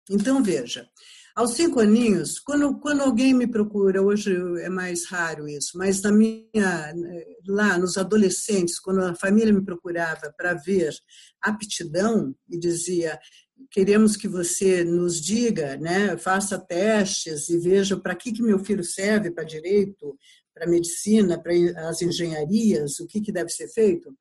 Então, 0.09 0.43
veja, 0.43 0.87
aos 1.35 1.51
cinco 1.51 1.81
aninhos, 1.81 2.39
quando, 2.39 2.79
quando 2.79 3.01
alguém 3.01 3.33
me 3.33 3.45
procura, 3.45 4.01
hoje 4.01 4.33
é 4.61 4.69
mais 4.69 5.05
raro 5.05 5.49
isso, 5.49 5.77
mas 5.77 6.01
na 6.01 6.11
minha, 6.11 6.93
lá 7.45 7.77
nos 7.77 7.97
adolescentes, 7.97 8.79
quando 8.79 9.01
a 9.01 9.15
família 9.15 9.53
me 9.53 9.63
procurava 9.63 10.33
para 10.37 10.53
ver 10.53 10.93
aptidão 11.41 12.33
e 12.49 12.57
dizia 12.57 13.19
queremos 13.69 14.15
que 14.15 14.27
você 14.27 14.83
nos 14.83 15.21
diga, 15.21 15.77
né, 15.77 16.17
faça 16.17 16.57
testes 16.57 17.49
e 17.49 17.57
veja 17.57 17.97
para 17.97 18.15
que, 18.15 18.31
que 18.31 18.41
meu 18.41 18.59
filho 18.59 18.83
serve 18.83 19.31
para 19.31 19.43
direito, 19.43 20.17
para 20.53 20.67
medicina, 20.67 21.41
para 21.41 21.53
as 21.89 22.01
engenharias, 22.01 22.99
o 22.99 23.07
que, 23.07 23.19
que 23.19 23.31
deve 23.31 23.49
ser 23.49 23.67
feito, 23.69 24.15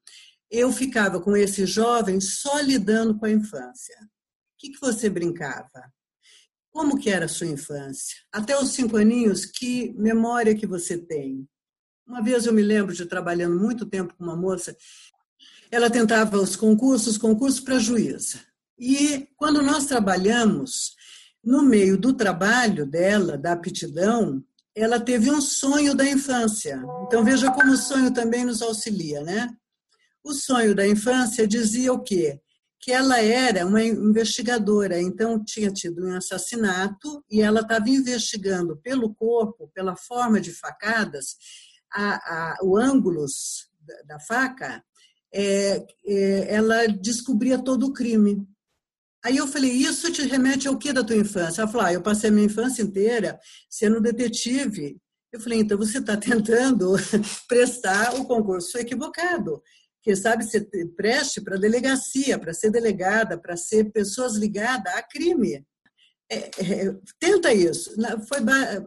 eu 0.50 0.72
ficava 0.72 1.20
com 1.20 1.36
esses 1.36 1.70
jovens 1.70 2.40
só 2.40 2.58
lidando 2.60 3.16
com 3.18 3.26
a 3.26 3.30
infância. 3.30 3.96
O 4.02 4.56
que, 4.58 4.70
que 4.70 4.80
você 4.80 5.08
brincava? 5.08 5.93
Como 6.74 6.98
que 6.98 7.08
era 7.08 7.26
a 7.26 7.28
sua 7.28 7.46
infância? 7.46 8.16
Até 8.32 8.58
os 8.58 8.70
cinco 8.70 8.96
aninhos, 8.96 9.46
que 9.46 9.94
memória 9.96 10.56
que 10.56 10.66
você 10.66 10.98
tem? 10.98 11.48
Uma 12.04 12.20
vez 12.20 12.46
eu 12.46 12.52
me 12.52 12.62
lembro 12.62 12.92
de 12.92 13.06
trabalhando 13.06 13.56
muito 13.56 13.86
tempo 13.86 14.12
com 14.18 14.24
uma 14.24 14.34
moça, 14.34 14.76
ela 15.70 15.88
tentava 15.88 16.36
os 16.36 16.56
concursos, 16.56 17.16
concursos 17.16 17.60
para 17.60 17.78
juíza. 17.78 18.40
E 18.76 19.28
quando 19.36 19.62
nós 19.62 19.86
trabalhamos, 19.86 20.96
no 21.44 21.62
meio 21.62 21.96
do 21.96 22.12
trabalho 22.12 22.84
dela, 22.84 23.38
da 23.38 23.52
aptidão, 23.52 24.42
ela 24.74 24.98
teve 24.98 25.30
um 25.30 25.40
sonho 25.40 25.94
da 25.94 26.04
infância. 26.04 26.82
Então 27.06 27.24
veja 27.24 27.52
como 27.52 27.70
o 27.70 27.76
sonho 27.76 28.12
também 28.12 28.44
nos 28.44 28.60
auxilia, 28.60 29.22
né? 29.22 29.48
O 30.24 30.32
sonho 30.32 30.74
da 30.74 30.84
infância 30.84 31.46
dizia 31.46 31.92
o 31.92 32.02
quê? 32.02 32.40
Que 32.84 32.92
ela 32.92 33.18
era 33.18 33.64
uma 33.64 33.82
investigadora, 33.82 35.00
então 35.00 35.42
tinha 35.42 35.70
tido 35.70 36.06
um 36.06 36.14
assassinato 36.14 37.24
e 37.30 37.40
ela 37.40 37.60
estava 37.60 37.88
investigando 37.88 38.76
pelo 38.76 39.14
corpo, 39.14 39.70
pela 39.74 39.96
forma 39.96 40.38
de 40.38 40.52
facadas, 40.52 41.34
a, 41.90 42.16
a, 42.16 42.58
o 42.62 42.76
ângulos 42.76 43.70
da, 43.80 44.02
da 44.02 44.20
faca, 44.20 44.84
é, 45.32 45.86
é, 46.06 46.54
ela 46.54 46.86
descobria 46.86 47.58
todo 47.58 47.86
o 47.86 47.92
crime. 47.94 48.46
Aí 49.24 49.38
eu 49.38 49.48
falei, 49.48 49.70
isso 49.70 50.12
te 50.12 50.20
remete 50.20 50.68
ao 50.68 50.76
que 50.76 50.92
da 50.92 51.02
tua 51.02 51.16
infância? 51.16 51.62
Ela 51.62 51.70
falou, 51.70 51.86
ah, 51.86 51.92
eu 51.94 52.02
passei 52.02 52.28
a 52.28 52.32
minha 52.34 52.44
infância 52.44 52.82
inteira 52.82 53.40
sendo 53.70 53.98
detetive. 53.98 54.98
Eu 55.32 55.40
falei, 55.40 55.60
então 55.60 55.78
você 55.78 56.00
está 56.00 56.18
tentando 56.18 56.92
prestar 57.48 58.14
o 58.20 58.26
concurso 58.26 58.76
equivocado 58.76 59.62
que 60.04 60.14
sabe 60.14 60.44
se 60.44 60.60
preste 60.94 61.40
para 61.40 61.56
delegacia, 61.56 62.38
para 62.38 62.52
ser 62.52 62.70
delegada, 62.70 63.38
para 63.38 63.56
ser 63.56 63.90
pessoas 63.90 64.36
ligadas 64.36 64.94
a 64.94 65.02
crime. 65.02 65.66
É, 66.30 66.36
é, 66.36 66.96
tenta 67.18 67.54
isso. 67.54 67.90
Foi 68.28 68.38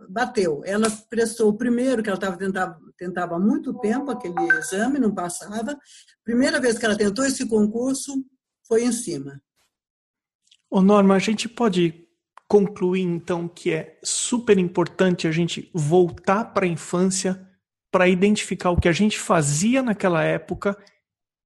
bateu. 0.07 0.61
Ela 0.63 0.91
prestou 1.09 1.49
o 1.49 1.57
primeiro 1.57 2.03
que 2.03 2.09
ela 2.09 2.17
estava 2.17 2.37
tentava, 2.37 2.79
tentava 2.95 3.35
há 3.35 3.39
muito 3.39 3.73
tempo 3.79 4.11
aquele 4.11 4.39
exame, 4.59 4.99
não 4.99 5.13
passava. 5.13 5.75
Primeira 6.23 6.61
vez 6.61 6.77
que 6.77 6.85
ela 6.85 6.95
tentou 6.95 7.25
esse 7.25 7.47
concurso 7.47 8.23
foi 8.67 8.83
em 8.83 8.91
cima. 8.91 9.41
Ô 10.69 10.83
Norma, 10.83 11.15
a 11.15 11.19
gente 11.19 11.49
pode 11.49 12.07
concluir 12.47 13.01
então 13.01 13.47
que 13.47 13.73
é 13.73 13.99
super 14.03 14.57
importante 14.59 15.27
a 15.27 15.31
gente 15.31 15.71
voltar 15.73 16.53
para 16.53 16.65
a 16.65 16.69
infância 16.69 17.43
para 17.91 18.07
identificar 18.07 18.69
o 18.69 18.79
que 18.79 18.87
a 18.87 18.93
gente 18.93 19.17
fazia 19.17 19.81
naquela 19.81 20.23
época 20.23 20.77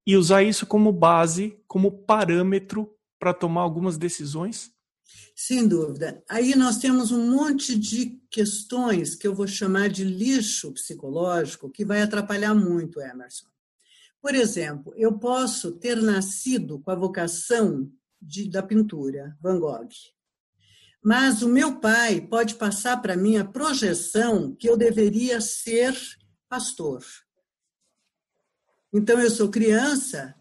e 0.06 0.16
usar 0.16 0.42
isso 0.42 0.66
como 0.66 0.92
base, 0.92 1.58
como 1.66 1.90
parâmetro 1.90 2.94
para 3.18 3.32
tomar 3.32 3.62
algumas 3.62 3.96
decisões? 3.96 4.72
Sem 5.34 5.66
dúvida. 5.66 6.22
Aí 6.28 6.54
nós 6.54 6.78
temos 6.78 7.10
um 7.10 7.30
monte 7.30 7.78
de 7.78 8.20
questões 8.30 9.14
que 9.14 9.26
eu 9.26 9.34
vou 9.34 9.46
chamar 9.46 9.88
de 9.88 10.04
lixo 10.04 10.72
psicológico 10.72 11.70
que 11.70 11.84
vai 11.84 12.02
atrapalhar 12.02 12.54
muito, 12.54 13.00
Emerson. 13.00 13.46
Por 14.20 14.34
exemplo, 14.34 14.92
eu 14.96 15.18
posso 15.18 15.72
ter 15.72 16.00
nascido 16.00 16.78
com 16.78 16.90
a 16.90 16.94
vocação 16.94 17.90
de, 18.20 18.48
da 18.48 18.62
pintura, 18.62 19.36
Van 19.40 19.58
Gogh. 19.58 19.88
Mas 21.02 21.42
o 21.42 21.48
meu 21.48 21.80
pai 21.80 22.20
pode 22.20 22.54
passar 22.54 23.02
para 23.02 23.16
mim 23.16 23.36
a 23.36 23.44
projeção 23.44 24.54
que 24.54 24.68
eu 24.68 24.76
deveria 24.76 25.40
ser 25.40 25.96
pastor. 26.48 27.04
Então, 28.92 29.18
eu 29.18 29.30
sou 29.30 29.48
criança, 29.48 30.34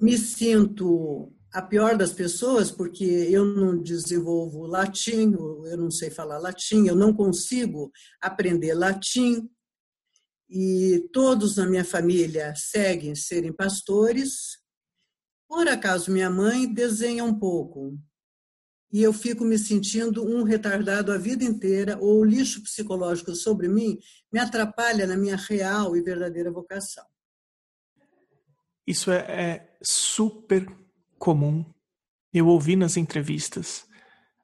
me 0.00 0.16
sinto 0.16 1.32
a 1.52 1.60
pior 1.60 1.96
das 1.96 2.12
pessoas, 2.12 2.70
porque 2.70 3.04
eu 3.04 3.44
não 3.44 3.82
desenvolvo 3.82 4.64
latim, 4.66 5.32
eu 5.32 5.76
não 5.76 5.90
sei 5.90 6.08
falar 6.08 6.38
latim, 6.38 6.86
eu 6.86 6.94
não 6.94 7.12
consigo 7.12 7.90
aprender 8.20 8.74
latim, 8.74 9.50
e 10.48 11.08
todos 11.12 11.56
na 11.56 11.66
minha 11.66 11.84
família 11.84 12.54
seguem 12.56 13.14
serem 13.14 13.52
pastores. 13.52 14.58
Por 15.48 15.66
acaso, 15.66 16.12
minha 16.12 16.30
mãe 16.30 16.72
desenha 16.72 17.24
um 17.24 17.36
pouco, 17.36 17.98
e 18.92 19.02
eu 19.02 19.12
fico 19.12 19.44
me 19.44 19.58
sentindo 19.58 20.24
um 20.24 20.44
retardado 20.44 21.12
a 21.12 21.18
vida 21.18 21.42
inteira, 21.42 21.98
ou 22.00 22.20
o 22.20 22.24
lixo 22.24 22.62
psicológico 22.62 23.34
sobre 23.34 23.66
mim 23.66 23.98
me 24.32 24.38
atrapalha 24.38 25.08
na 25.08 25.16
minha 25.16 25.36
real 25.36 25.96
e 25.96 26.02
verdadeira 26.02 26.52
vocação. 26.52 27.09
Isso 28.86 29.10
é, 29.10 29.18
é 29.18 29.76
super 29.82 30.66
comum. 31.18 31.64
Eu 32.32 32.46
ouvi 32.48 32.76
nas 32.76 32.96
entrevistas 32.96 33.86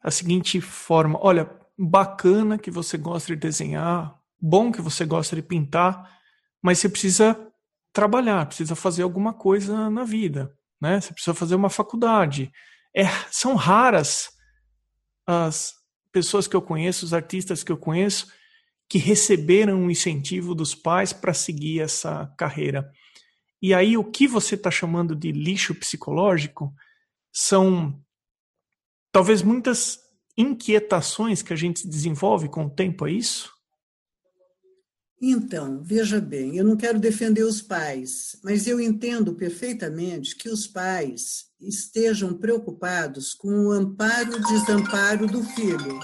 a 0.02 0.10
seguinte 0.10 0.60
forma: 0.60 1.18
olha, 1.22 1.50
bacana 1.78 2.58
que 2.58 2.70
você 2.70 2.96
gosta 2.96 3.34
de 3.34 3.40
desenhar, 3.40 4.18
bom 4.40 4.70
que 4.70 4.80
você 4.80 5.04
gosta 5.04 5.34
de 5.34 5.42
pintar, 5.42 6.18
mas 6.62 6.78
você 6.78 6.88
precisa 6.88 7.36
trabalhar, 7.92 8.46
precisa 8.46 8.74
fazer 8.74 9.02
alguma 9.02 9.32
coisa 9.32 9.90
na 9.90 10.04
vida, 10.04 10.52
né? 10.80 11.00
Você 11.00 11.12
precisa 11.12 11.34
fazer 11.34 11.54
uma 11.54 11.70
faculdade. 11.70 12.52
É, 12.94 13.04
são 13.30 13.54
raras 13.54 14.30
as 15.26 15.74
pessoas 16.12 16.46
que 16.46 16.54
eu 16.54 16.62
conheço, 16.62 17.04
os 17.04 17.12
artistas 17.12 17.64
que 17.64 17.72
eu 17.72 17.76
conheço, 17.76 18.26
que 18.88 18.98
receberam 18.98 19.78
um 19.80 19.90
incentivo 19.90 20.54
dos 20.54 20.74
pais 20.74 21.12
para 21.12 21.34
seguir 21.34 21.80
essa 21.80 22.32
carreira. 22.38 22.90
E 23.60 23.72
aí, 23.72 23.96
o 23.96 24.04
que 24.04 24.28
você 24.28 24.54
está 24.54 24.70
chamando 24.70 25.16
de 25.16 25.32
lixo 25.32 25.74
psicológico 25.74 26.74
são 27.32 27.98
talvez 29.10 29.42
muitas 29.42 29.98
inquietações 30.36 31.42
que 31.42 31.52
a 31.52 31.56
gente 31.56 31.88
desenvolve 31.88 32.48
com 32.48 32.66
o 32.66 32.70
tempo, 32.70 33.06
é 33.06 33.12
isso? 33.12 33.56
Então, 35.20 35.82
veja 35.82 36.20
bem, 36.20 36.56
eu 36.56 36.64
não 36.64 36.76
quero 36.76 37.00
defender 37.00 37.42
os 37.42 37.62
pais, 37.62 38.38
mas 38.44 38.66
eu 38.66 38.78
entendo 38.78 39.34
perfeitamente 39.34 40.36
que 40.36 40.50
os 40.50 40.66
pais 40.66 41.46
estejam 41.58 42.34
preocupados 42.34 43.32
com 43.32 43.48
o 43.48 43.72
amparo 43.72 44.36
e 44.36 44.42
desamparo 44.42 45.26
do 45.26 45.42
filho. 45.42 45.98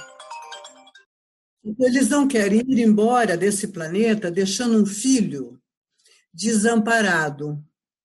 Eles 1.78 2.09
não 2.09 2.26
querem 2.26 2.61
ir 2.61 2.80
embora 2.80 3.37
desse 3.37 3.68
planeta 3.68 4.30
deixando 4.30 4.82
um 4.82 4.87
filho 4.87 5.62
desamparado. 6.33 7.62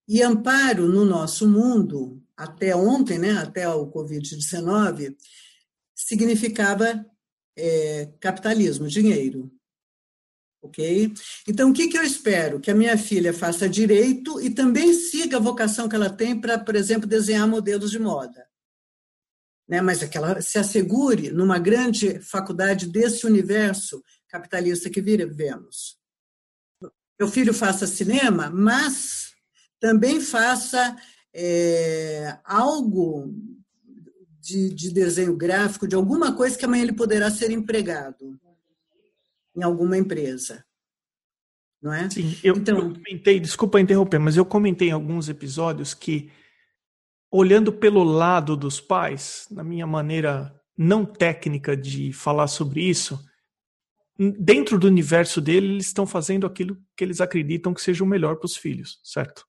E 0.08 0.22
amparo 0.22 0.88
no 0.88 1.04
nosso 1.04 1.48
mundo, 1.48 2.24
até 2.36 2.76
ontem, 2.76 3.18
né, 3.20 3.32
até 3.34 3.68
o 3.68 3.88
Covid-19, 3.92 5.16
significava 5.96 7.06
é, 7.58 8.12
capitalismo, 8.20 8.88
dinheiro. 8.88 9.52
Ok? 10.62 11.14
Então, 11.48 11.70
o 11.70 11.74
que, 11.74 11.88
que 11.88 11.98
eu 11.98 12.04
espero? 12.04 12.60
Que 12.60 12.72
a 12.72 12.76
minha 12.76 12.98
filha 12.98 13.34
faça 13.34 13.70
direito 13.70 14.40
e 14.42 14.50
também 14.50 14.94
siga 14.94 15.38
a 15.38 15.42
vocação 15.42 15.88
que 15.88 15.96
ela 15.96 16.10
tem 16.10 16.40
para, 16.40 16.58
por 16.58 16.76
exemplo, 16.76 17.08
desenhar 17.08 17.48
modelos 17.48 17.92
de 17.92 18.00
moda. 18.00 18.48
Né? 19.68 19.82
Mas 19.82 20.02
é 20.02 20.08
que 20.08 20.18
ela 20.18 20.42
se 20.42 20.58
assegure 20.58 21.32
numa 21.32 21.60
grande 21.60 22.20
faculdade 22.22 22.88
desse 22.88 23.26
universo 23.26 24.02
capitalista 24.28 24.90
que 24.90 25.02
vivemos 25.02 25.97
meu 27.20 27.28
filho 27.28 27.54
faça 27.54 27.88
cinema, 27.88 28.50
mas 28.50 29.34
também 29.80 30.22
faça 30.22 30.96
é, 31.34 32.38
algo 32.44 33.34
de, 34.40 34.74
de, 34.74 34.92
desenho 34.92 35.36
gráfico, 35.36 35.88
de 35.88 35.96
alguma 35.96 36.36
coisa 36.36 36.58
que 36.58 36.66
amanhã 36.66 36.84
ele 36.84 36.94
poderá 36.94 37.30
ser 37.30 37.52
empregado 37.52 38.40
em 39.56 39.64
alguma 39.64 39.98
empresa. 39.98 40.64
não 41.82 41.92
é? 41.92 42.10
Sim, 42.10 42.38
eu, 42.44 42.56
então, 42.56 42.78
eu 42.78 42.94
comentei, 42.94 43.40
desculpa 43.40 43.80
interromper, 43.80 44.20
mas 44.20 44.38
eu 44.38 44.46
comentei 44.46 44.90
em 44.90 44.94
alguns 44.94 45.28
episódios 45.28 45.94
que, 45.94 46.32
olhando 47.32 47.74
pelo 47.74 48.04
lado 48.04 48.56
dos 48.56 48.80
pais, 48.80 49.48
na 49.52 49.64
minha 49.64 49.88
maneira 49.88 50.54
não 50.78 51.04
técnica 51.04 51.76
de 51.76 52.14
falar 52.14 52.48
sobre 52.48 52.82
isso, 52.82 53.20
dentro 54.18 54.80
do 54.80 54.88
universo 54.88 55.40
dele, 55.40 55.68
eles 55.68 55.88
estão 55.88 56.08
fazendo 56.08 56.48
aquilo 56.48 56.78
que 56.96 57.04
eles 57.04 57.22
acreditam 57.22 57.74
que 57.74 57.82
seja 57.82 58.04
o 58.04 58.08
melhor 58.08 58.38
para 58.38 58.46
os 58.46 58.58
filhos, 58.58 59.00
certo? 59.04 59.46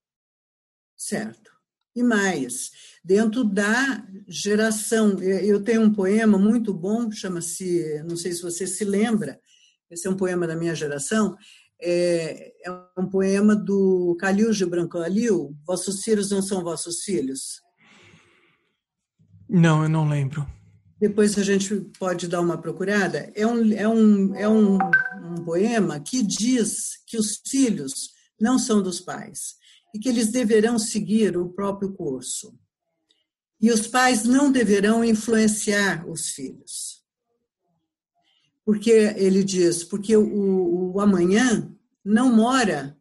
Certo. 0.97 1.51
E 1.97 2.03
mais, 2.03 2.71
dentro 3.03 3.43
da 3.43 4.07
geração, 4.29 5.19
eu 5.21 5.63
tenho 5.63 5.83
um 5.83 5.93
poema 5.93 6.39
muito 6.39 6.73
bom, 6.73 7.11
chama-se, 7.11 8.03
não 8.09 8.17
sei 8.17 8.33
se 8.33 8.43
você 8.43 8.67
se 8.67 8.85
lembra, 8.85 9.41
esse 9.91 10.07
é 10.07 10.11
um 10.11 10.17
poema 10.17 10.47
da 10.47 10.55
minha 10.55 10.75
geração, 10.75 11.37
é, 11.81 12.53
é 12.65 12.71
um 12.97 13.09
poema 13.09 13.57
do 13.57 14.17
Calil 14.21 14.53
Gibran 14.53 14.87
Calil, 14.87 15.57
Vossos 15.67 16.03
filhos 16.03 16.31
não 16.31 16.43
são 16.43 16.63
vossos 16.63 17.03
filhos. 17.03 17.61
Não, 19.49 19.83
eu 19.83 19.89
não 19.89 20.09
lembro. 20.09 20.47
Depois 21.01 21.39
a 21.39 21.43
gente 21.43 21.77
pode 21.99 22.27
dar 22.27 22.41
uma 22.41 22.59
procurada. 22.59 23.31
É 23.35 23.47
um, 23.47 23.73
é 23.73 23.89
um, 23.89 24.35
é 24.35 24.49
um, 24.49 24.75
um 24.75 25.45
poema 25.45 26.01
que 26.01 26.23
diz 26.23 26.99
que 27.07 27.17
os 27.17 27.41
filhos 27.47 28.11
não 28.41 28.59
são 28.59 28.83
dos 28.83 29.01
pais 29.01 29.57
e 29.95 29.99
que 29.99 30.09
eles 30.09 30.29
deverão 30.29 30.79
seguir 30.79 31.37
o 31.37 31.49
próprio 31.49 31.93
curso. 31.93 32.59
E 33.61 33.71
os 33.71 33.87
pais 33.87 34.25
não 34.25 34.51
deverão 34.51 35.05
influenciar 35.05 36.09
os 36.09 36.31
filhos. 36.31 37.03
Porque 38.65 38.91
ele 38.91 39.43
diz, 39.43 39.83
porque 39.83 40.17
o, 40.17 40.93
o 40.95 41.01
amanhã 41.01 41.75
não 42.05 42.35
mora 42.35 42.97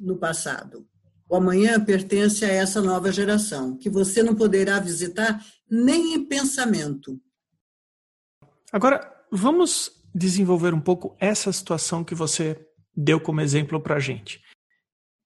no 0.00 0.16
passado. 0.16 0.86
O 1.28 1.36
amanhã 1.36 1.82
pertence 1.82 2.44
a 2.44 2.48
essa 2.48 2.82
nova 2.82 3.10
geração, 3.10 3.76
que 3.76 3.88
você 3.88 4.22
não 4.22 4.34
poderá 4.34 4.78
visitar 4.78 5.44
nem 5.70 6.14
em 6.14 6.24
pensamento. 6.24 7.20
Agora, 8.72 9.14
vamos 9.30 10.02
desenvolver 10.14 10.72
um 10.72 10.80
pouco 10.80 11.14
essa 11.20 11.52
situação 11.52 12.02
que 12.02 12.14
você 12.14 12.66
deu 12.96 13.20
como 13.20 13.42
exemplo 13.42 13.78
para 13.78 13.96
a 13.96 14.00
gente. 14.00 14.42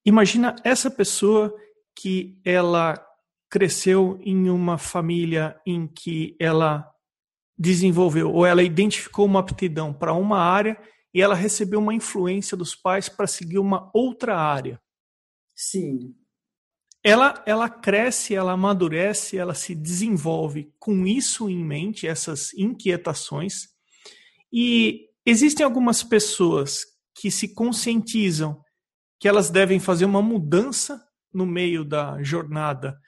Imagina 0.04 0.56
essa 0.64 0.90
pessoa 0.90 1.56
que 1.94 2.40
ela 2.44 3.00
cresceu 3.48 4.18
em 4.20 4.50
uma 4.50 4.76
família 4.76 5.60
em 5.64 5.86
que 5.86 6.36
ela 6.40 6.92
desenvolveu 7.56 8.32
ou 8.32 8.44
ela 8.44 8.62
identificou 8.62 9.24
uma 9.24 9.40
aptidão 9.40 9.94
para 9.94 10.12
uma 10.12 10.38
área 10.38 10.76
e 11.14 11.22
ela 11.22 11.34
recebeu 11.34 11.78
uma 11.78 11.94
influência 11.94 12.56
dos 12.56 12.74
pais 12.74 13.08
para 13.08 13.26
seguir 13.26 13.58
uma 13.58 13.90
outra 13.94 14.36
área. 14.36 14.80
Sim. 15.54 16.14
Ela, 17.08 17.40
ela 17.46 17.70
cresce, 17.70 18.34
ela 18.34 18.50
amadurece, 18.50 19.38
ela 19.38 19.54
se 19.54 19.76
desenvolve 19.76 20.72
com 20.76 21.06
isso 21.06 21.48
em 21.48 21.64
mente, 21.64 22.04
essas 22.04 22.52
inquietações. 22.54 23.68
E 24.52 25.06
existem 25.24 25.64
algumas 25.64 26.02
pessoas 26.02 26.80
que 27.14 27.30
se 27.30 27.54
conscientizam 27.54 28.60
que 29.20 29.28
elas 29.28 29.50
devem 29.50 29.78
fazer 29.78 30.04
uma 30.04 30.20
mudança 30.20 31.00
no 31.32 31.46
meio 31.46 31.84
da 31.84 32.20
jornada 32.24 32.98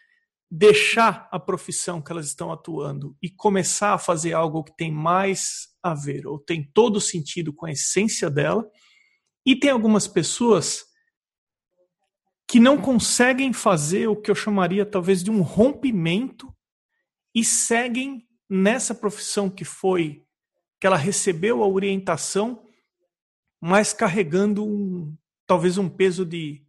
deixar 0.48 1.28
a 1.32 1.40
profissão 1.40 2.00
que 2.00 2.12
elas 2.12 2.28
estão 2.28 2.52
atuando 2.52 3.16
e 3.20 3.28
começar 3.28 3.94
a 3.94 3.98
fazer 3.98 4.32
algo 4.32 4.62
que 4.62 4.76
tem 4.76 4.92
mais 4.92 5.70
a 5.82 5.92
ver 5.92 6.24
ou 6.24 6.38
tem 6.38 6.70
todo 6.72 7.00
sentido 7.00 7.52
com 7.52 7.66
a 7.66 7.72
essência 7.72 8.30
dela. 8.30 8.64
E 9.44 9.56
tem 9.56 9.70
algumas 9.70 10.06
pessoas 10.06 10.84
que 12.48 12.58
não 12.58 12.80
conseguem 12.80 13.52
fazer 13.52 14.08
o 14.08 14.16
que 14.16 14.30
eu 14.30 14.34
chamaria 14.34 14.86
talvez 14.86 15.22
de 15.22 15.30
um 15.30 15.42
rompimento 15.42 16.50
e 17.34 17.44
seguem 17.44 18.26
nessa 18.48 18.94
profissão 18.94 19.50
que 19.50 19.66
foi 19.66 20.24
que 20.80 20.86
ela 20.86 20.96
recebeu 20.96 21.62
a 21.62 21.68
orientação, 21.68 22.64
mas 23.60 23.92
carregando 23.92 24.64
um, 24.64 25.14
talvez 25.46 25.76
um 25.76 25.88
peso 25.88 26.24
de 26.24 26.64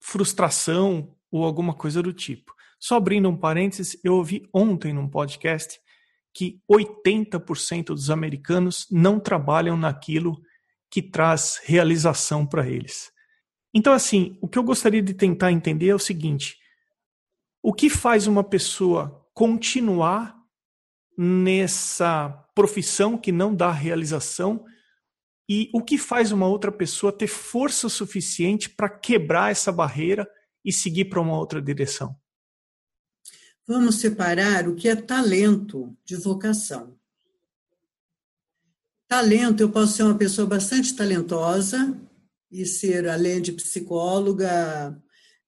frustração 0.00 1.14
ou 1.30 1.44
alguma 1.44 1.74
coisa 1.74 2.02
do 2.02 2.12
tipo. 2.12 2.54
Só 2.80 2.96
abrindo 2.96 3.28
um 3.28 3.36
parênteses, 3.36 3.98
eu 4.02 4.14
ouvi 4.14 4.48
ontem 4.54 4.92
num 4.92 5.08
podcast 5.08 5.80
que 6.32 6.62
80% 6.70 7.86
dos 7.86 8.08
americanos 8.08 8.86
não 8.90 9.18
trabalham 9.18 9.76
naquilo 9.76 10.40
que 10.88 11.02
traz 11.02 11.60
realização 11.64 12.46
para 12.46 12.68
eles. 12.68 13.10
Então, 13.72 13.92
assim, 13.92 14.38
o 14.40 14.48
que 14.48 14.58
eu 14.58 14.62
gostaria 14.62 15.02
de 15.02 15.14
tentar 15.14 15.52
entender 15.52 15.88
é 15.88 15.94
o 15.94 15.98
seguinte: 15.98 16.58
o 17.62 17.72
que 17.72 17.90
faz 17.90 18.26
uma 18.26 18.42
pessoa 18.42 19.26
continuar 19.34 20.36
nessa 21.16 22.28
profissão 22.54 23.18
que 23.18 23.32
não 23.32 23.54
dá 23.54 23.70
realização 23.70 24.64
e 25.48 25.70
o 25.72 25.82
que 25.82 25.98
faz 25.98 26.32
uma 26.32 26.46
outra 26.46 26.70
pessoa 26.70 27.12
ter 27.12 27.26
força 27.26 27.88
suficiente 27.88 28.68
para 28.70 28.88
quebrar 28.88 29.50
essa 29.50 29.72
barreira 29.72 30.28
e 30.64 30.72
seguir 30.72 31.06
para 31.06 31.20
uma 31.20 31.36
outra 31.36 31.60
direção? 31.60 32.16
Vamos 33.66 33.96
separar 33.96 34.68
o 34.68 34.74
que 34.74 34.88
é 34.88 34.96
talento 34.96 35.96
de 36.04 36.16
vocação. 36.16 36.96
Talento, 39.06 39.60
eu 39.60 39.70
posso 39.70 39.94
ser 39.94 40.02
uma 40.02 40.16
pessoa 40.16 40.46
bastante 40.46 40.94
talentosa 40.94 41.98
e 42.50 42.64
ser, 42.66 43.08
além 43.08 43.40
de 43.40 43.52
psicóloga, 43.52 45.00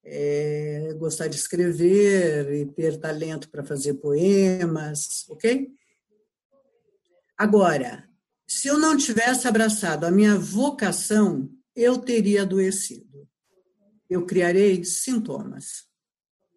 é, 0.03 0.93
gostar 0.97 1.27
de 1.27 1.35
escrever 1.35 2.53
e 2.53 2.65
ter 2.65 2.99
talento 2.99 3.49
para 3.49 3.63
fazer 3.63 3.95
poemas, 3.95 5.25
ok? 5.29 5.69
Agora, 7.37 8.07
se 8.47 8.67
eu 8.67 8.77
não 8.77 8.97
tivesse 8.97 9.47
abraçado 9.47 10.05
a 10.05 10.11
minha 10.11 10.37
vocação, 10.37 11.49
eu 11.75 11.97
teria 11.97 12.43
adoecido. 12.43 13.27
Eu 14.09 14.25
criarei 14.25 14.83
sintomas. 14.83 15.85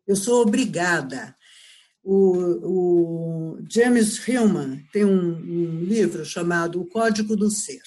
Eu 0.07 0.17
sou 0.17 0.43
obrigada 0.43 1.35
o, 2.05 3.57
o 3.57 3.67
James 3.69 4.29
Hillman 4.29 4.85
tem 4.93 5.07
um, 5.07 5.37
um 5.37 5.81
livro 5.81 6.25
chamado 6.25 6.81
O 6.81 6.87
Código 6.87 7.35
do 7.35 7.51
Ser. 7.51 7.81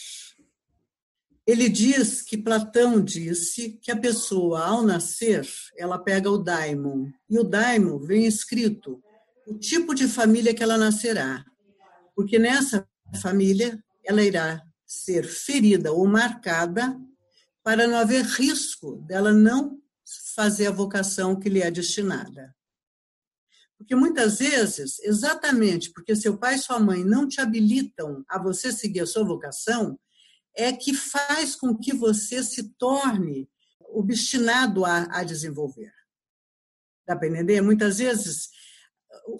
Ele 1.47 1.69
diz 1.69 2.21
que 2.21 2.37
Platão 2.37 3.01
disse 3.01 3.79
que 3.81 3.89
a 3.89 3.95
pessoa, 3.95 4.65
ao 4.65 4.83
nascer, 4.83 5.47
ela 5.77 5.97
pega 5.97 6.29
o 6.29 6.37
daimon, 6.37 7.09
e 7.29 7.39
o 7.39 7.43
daimon 7.43 7.99
vem 7.99 8.25
escrito 8.25 9.01
o 9.47 9.57
tipo 9.57 9.95
de 9.95 10.09
família 10.09 10.53
que 10.53 10.61
ela 10.61 10.77
nascerá, 10.77 11.45
porque 12.13 12.37
nessa 12.37 12.85
família 13.21 13.81
ela 14.03 14.21
irá 14.21 14.61
ser 14.85 15.25
ferida 15.25 15.93
ou 15.93 16.05
marcada 16.05 16.99
para 17.63 17.87
não 17.87 17.97
haver 17.97 18.25
risco 18.25 18.97
dela 19.07 19.31
não 19.31 19.79
fazer 20.35 20.67
a 20.67 20.71
vocação 20.71 21.39
que 21.39 21.47
lhe 21.47 21.61
é 21.61 21.71
destinada. 21.71 22.53
Porque 23.77 23.95
muitas 23.95 24.39
vezes, 24.39 24.99
exatamente 24.99 25.91
porque 25.93 26.15
seu 26.15 26.37
pai 26.37 26.55
e 26.55 26.59
sua 26.59 26.79
mãe 26.79 27.05
não 27.05 27.25
te 27.25 27.39
habilitam 27.39 28.25
a 28.27 28.37
você 28.37 28.71
seguir 28.71 29.01
a 29.01 29.05
sua 29.05 29.23
vocação, 29.23 29.97
é 30.57 30.73
que 30.73 30.93
faz 30.93 31.55
com 31.55 31.77
que 31.77 31.93
você 31.93 32.43
se 32.43 32.69
torne 32.73 33.47
obstinado 33.89 34.83
a, 34.83 35.03
a 35.03 35.23
desenvolver. 35.23 35.93
Dá 37.07 37.15
para 37.15 37.27
entender? 37.27 37.61
Muitas 37.61 37.99
vezes, 37.99 38.49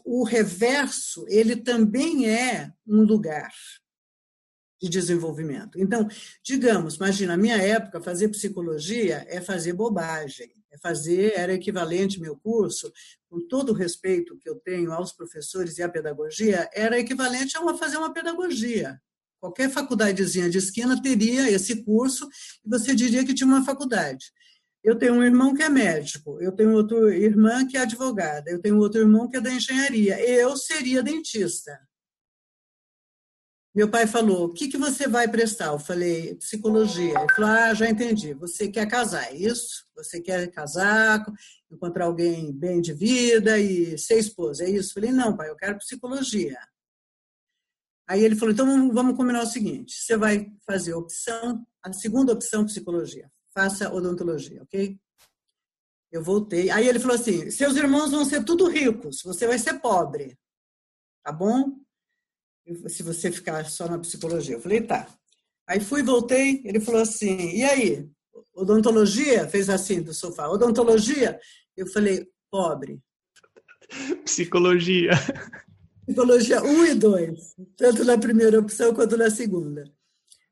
o 0.06 0.24
reverso, 0.24 1.26
ele 1.28 1.56
também 1.56 2.30
é 2.30 2.72
um 2.86 3.02
lugar 3.02 3.52
de 4.82 4.88
desenvolvimento. 4.88 5.80
Então, 5.80 6.08
digamos, 6.44 6.96
imagina, 6.96 7.36
na 7.36 7.42
minha 7.42 7.58
época, 7.58 8.00
fazer 8.00 8.30
psicologia 8.30 9.26
é 9.28 9.42
fazer 9.42 9.74
bobagem, 9.74 10.54
é 10.72 10.78
fazer, 10.78 11.34
era 11.36 11.54
equivalente 11.54 12.22
meu 12.22 12.38
curso, 12.38 12.92
com 13.28 13.46
todo 13.48 13.72
o 13.72 13.76
respeito 13.76 14.38
que 14.38 14.48
eu 14.48 14.56
tenho 14.56 14.94
aos 14.94 15.12
professores 15.12 15.78
e 15.78 15.84
à 15.84 15.90
pedagogia, 15.90 16.70
era 16.74 17.00
equivalente 17.00 17.58
a 17.58 17.62
uma, 17.62 17.76
fazer 17.76 17.98
uma 17.98 18.14
pedagogia. 18.14 19.02
Qualquer 19.40 19.70
faculdadezinha 19.70 20.50
de 20.50 20.58
esquina 20.58 21.02
teria 21.02 21.50
esse 21.50 21.84
curso 21.84 22.28
e 22.66 22.70
você 22.70 22.96
diria 22.96 23.26
que 23.26 23.34
tinha 23.34 23.48
uma 23.48 23.64
faculdade. 23.64 24.32
Eu 24.84 24.98
tenho 24.98 25.16
um 25.16 25.24
irmão 25.24 25.54
que 25.54 25.64
é 25.64 25.70
médico, 25.70 26.40
eu 26.42 26.52
tenho 26.52 26.74
outra 26.74 27.16
irmã 27.16 27.68
que 27.68 27.78
é 27.78 27.82
advogada, 27.82 28.50
eu 28.50 28.62
tenho 28.62 28.78
outro 28.78 29.02
irmão 29.02 29.28
que 29.28 29.38
é 29.38 29.42
da 29.42 29.52
engenharia. 29.52 30.20
Eu 30.22 30.56
seria 30.56 31.04
dentista. 31.04 31.78
Meu 33.78 33.88
pai 33.88 34.08
falou: 34.08 34.46
O 34.46 34.54
que, 34.54 34.68
que 34.70 34.78
você 34.78 35.08
vai 35.08 35.28
prestar? 35.28 35.68
Eu 35.68 35.78
falei: 35.78 36.34
Psicologia. 36.36 37.14
Ele 37.20 37.34
falou: 37.36 37.52
Ah, 37.52 37.74
já 37.76 37.88
entendi. 37.88 38.34
Você 38.34 38.70
quer 38.70 38.88
casar, 38.88 39.32
é 39.32 39.36
isso? 39.36 39.86
Você 39.96 40.20
quer 40.20 40.50
casar, 40.50 41.24
encontrar 41.72 42.06
alguém 42.06 42.52
bem 42.52 42.82
de 42.82 42.92
vida 42.92 43.60
e 43.60 43.96
ser 43.96 44.18
esposa, 44.18 44.64
é 44.64 44.70
isso? 44.72 44.90
Eu 44.90 44.94
falei: 44.96 45.12
Não, 45.12 45.38
pai, 45.38 45.50
eu 45.50 45.56
quero 45.56 45.78
psicologia. 45.78 46.58
Aí 48.08 48.24
ele 48.24 48.36
falou: 48.36 48.54
Então 48.54 48.92
vamos 48.94 49.18
combinar 49.18 49.44
o 49.44 49.48
seguinte: 49.48 49.94
você 49.94 50.16
vai 50.16 50.50
fazer 50.66 50.94
a 50.94 50.98
opção, 50.98 51.66
a 51.84 51.92
segunda 51.92 52.32
opção, 52.32 52.66
psicologia. 52.66 53.30
faça 53.54 53.94
odontologia, 53.94 54.64
ok? 54.64 54.98
Eu 56.12 56.24
voltei. 56.24 56.70
Aí 56.70 56.88
ele 56.88 57.00
falou 57.00 57.16
assim: 57.16 57.52
seus 57.52 57.76
irmãos 57.76 58.12
vão 58.12 58.24
ser 58.24 58.46
tudo 58.46 58.70
ricos, 58.70 59.22
você 59.24 59.46
vai 59.46 59.60
ser 59.60 59.80
pobre, 59.80 60.38
tá 61.24 61.32
bom? 61.32 61.76
Se 62.88 63.04
você 63.04 63.32
ficar 63.32 63.66
só 63.66 63.88
na 63.88 64.00
psicologia. 64.00 64.56
Eu 64.56 64.62
falei: 64.62 64.82
tá. 64.82 65.08
Aí 65.68 65.82
fui, 65.82 66.02
voltei. 66.02 66.62
Ele 66.64 66.80
falou 66.80 67.02
assim: 67.02 67.56
e 67.56 67.64
aí? 67.64 68.10
Odontologia? 68.54 69.48
Fez 69.50 69.70
assim 69.70 70.02
do 70.02 70.14
sofá. 70.14 70.48
Odontologia? 70.48 71.40
Eu 71.76 71.88
falei: 71.88 72.26
pobre. 72.50 73.02
Psicologia. 74.24 75.12
Psicologia 76.08 76.64
1 76.64 76.86
e 76.86 76.96
2, 76.96 77.56
tanto 77.76 78.06
na 78.06 78.18
primeira 78.18 78.58
opção 78.58 78.94
quanto 78.94 79.18
na 79.18 79.30
segunda. 79.30 79.84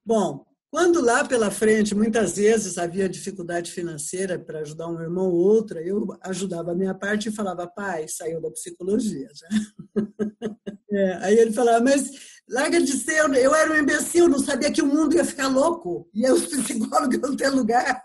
Bom, 0.05 0.45
quando 0.69 1.01
lá 1.01 1.23
pela 1.23 1.49
frente, 1.49 1.95
muitas 1.95 2.35
vezes 2.35 2.77
havia 2.77 3.07
dificuldade 3.07 3.71
financeira 3.71 4.37
para 4.37 4.59
ajudar 4.59 4.89
um 4.89 5.01
irmão 5.01 5.27
ou 5.29 5.35
outra, 5.35 5.81
eu 5.81 6.05
ajudava 6.23 6.73
a 6.73 6.75
minha 6.75 6.93
parte 6.93 7.29
e 7.29 7.31
falava, 7.31 7.65
pai, 7.65 8.05
saiu 8.09 8.41
da 8.41 8.51
psicologia 8.51 9.29
já. 9.33 9.47
É, 10.91 11.13
aí 11.25 11.37
ele 11.37 11.51
falava, 11.51 11.83
mas 11.83 12.09
larga 12.49 12.79
de 12.79 12.93
ser, 12.93 13.19
eu 13.35 13.53
era 13.53 13.73
um 13.73 13.75
imbecil, 13.75 14.29
não 14.29 14.39
sabia 14.39 14.71
que 14.71 14.81
o 14.81 14.85
mundo 14.85 15.13
ia 15.13 15.25
ficar 15.25 15.49
louco, 15.49 16.07
e 16.13 16.25
os 16.31 16.45
psicólogos 16.45 17.19
não 17.19 17.35
ter 17.35 17.49
lugar. 17.49 18.01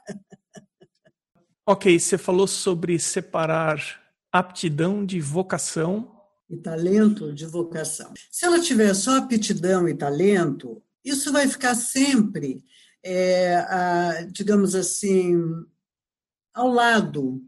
Ok, 1.64 2.00
você 2.00 2.18
falou 2.18 2.48
sobre 2.48 2.98
separar 2.98 4.00
aptidão 4.32 5.06
de 5.06 5.20
vocação. 5.20 6.09
E 6.50 6.56
talento 6.56 7.32
de 7.32 7.46
vocação. 7.46 8.12
Se 8.30 8.44
ela 8.44 8.60
tiver 8.60 8.92
só 8.92 9.18
aptidão 9.18 9.88
e 9.88 9.94
talento, 9.94 10.82
isso 11.04 11.32
vai 11.32 11.46
ficar 11.46 11.74
sempre, 11.76 12.64
é, 13.02 13.54
a, 13.56 14.26
digamos 14.30 14.74
assim, 14.74 15.34
ao 16.52 16.68
lado 16.68 17.40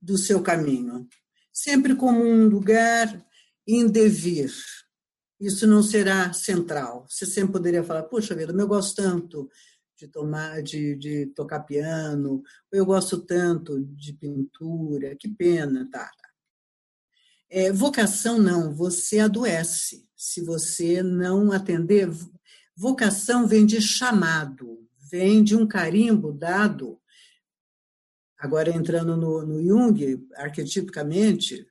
do 0.00 0.18
seu 0.18 0.42
caminho, 0.42 1.08
sempre 1.52 1.94
como 1.94 2.22
um 2.22 2.48
lugar 2.48 3.26
em 3.66 3.88
devir. 3.88 4.52
Isso 5.40 5.66
não 5.66 5.82
será 5.82 6.32
central. 6.32 7.06
Você 7.08 7.24
sempre 7.24 7.52
poderia 7.52 7.82
falar: 7.82 8.02
puxa 8.04 8.34
vida, 8.34 8.52
eu 8.52 8.68
gosto 8.68 9.02
tanto 9.02 9.48
de 9.96 10.08
tomar, 10.08 10.62
de, 10.62 10.94
de 10.96 11.26
tocar 11.26 11.60
piano, 11.60 12.42
eu 12.72 12.86
gosto 12.86 13.20
tanto 13.20 13.82
de 13.84 14.14
pintura, 14.14 15.16
que 15.16 15.28
pena, 15.28 15.88
tá? 15.90 16.10
É, 17.50 17.72
vocação 17.72 18.38
não, 18.38 18.72
você 18.72 19.18
adoece 19.18 20.08
se 20.16 20.40
você 20.42 21.02
não 21.02 21.50
atender 21.50 22.08
Vocação 22.80 23.46
vem 23.46 23.66
de 23.66 23.78
chamado, 23.78 24.88
vem 25.10 25.44
de 25.44 25.54
um 25.54 25.66
carimbo 25.66 26.32
dado. 26.32 26.98
Agora, 28.38 28.74
entrando 28.74 29.18
no, 29.18 29.44
no 29.44 29.62
Jung, 29.62 30.26
arquetipicamente, 30.36 31.66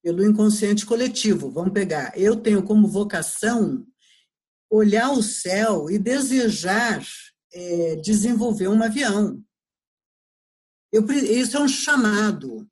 pelo 0.00 0.24
inconsciente 0.24 0.86
coletivo. 0.86 1.50
Vamos 1.50 1.72
pegar. 1.72 2.16
Eu 2.16 2.36
tenho 2.36 2.62
como 2.62 2.86
vocação 2.86 3.84
olhar 4.70 5.10
o 5.10 5.20
céu 5.20 5.90
e 5.90 5.98
desejar 5.98 7.04
é, 7.52 7.96
desenvolver 7.96 8.68
um 8.68 8.84
avião. 8.84 9.42
Eu, 10.92 11.04
isso 11.10 11.56
é 11.56 11.60
um 11.60 11.66
chamado. 11.66 12.70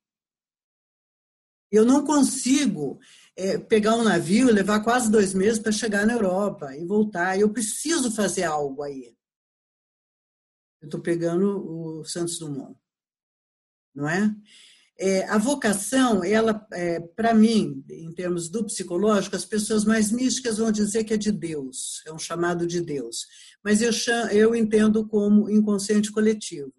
Eu 1.72 1.86
não 1.86 2.04
consigo 2.04 3.00
é, 3.34 3.56
pegar 3.56 3.96
um 3.96 4.04
navio 4.04 4.50
e 4.50 4.52
levar 4.52 4.80
quase 4.84 5.10
dois 5.10 5.32
meses 5.32 5.58
para 5.58 5.72
chegar 5.72 6.06
na 6.06 6.12
Europa 6.12 6.76
e 6.76 6.84
voltar. 6.84 7.38
Eu 7.38 7.50
preciso 7.50 8.14
fazer 8.14 8.44
algo 8.44 8.82
aí. 8.82 9.16
Eu 10.82 10.86
estou 10.86 11.00
pegando 11.00 11.46
o 11.46 12.04
Santos 12.04 12.38
Dumont, 12.38 12.76
não 13.94 14.08
é? 14.08 14.34
é 14.98 15.24
a 15.28 15.38
vocação, 15.38 16.22
ela, 16.22 16.66
é, 16.72 17.00
para 17.00 17.32
mim, 17.32 17.84
em 17.88 18.12
termos 18.12 18.48
do 18.48 18.64
psicológico, 18.64 19.36
as 19.36 19.44
pessoas 19.44 19.84
mais 19.84 20.12
místicas 20.12 20.58
vão 20.58 20.70
dizer 20.70 21.04
que 21.04 21.14
é 21.14 21.16
de 21.16 21.32
Deus, 21.32 22.02
é 22.06 22.12
um 22.12 22.18
chamado 22.18 22.66
de 22.66 22.80
Deus. 22.80 23.26
Mas 23.64 23.80
eu, 23.80 23.90
eu 24.30 24.54
entendo 24.54 25.06
como 25.06 25.48
inconsciente 25.48 26.10
coletivo. 26.12 26.72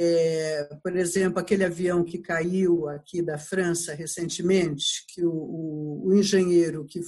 É, 0.00 0.76
por 0.80 0.94
exemplo, 0.94 1.40
aquele 1.40 1.64
avião 1.64 2.04
que 2.04 2.18
caiu 2.18 2.88
aqui 2.88 3.20
da 3.20 3.36
França 3.36 3.92
recentemente, 3.92 5.04
que 5.08 5.24
o, 5.24 5.32
o, 5.32 6.06
o 6.06 6.14
engenheiro 6.14 6.84
que, 6.84 7.00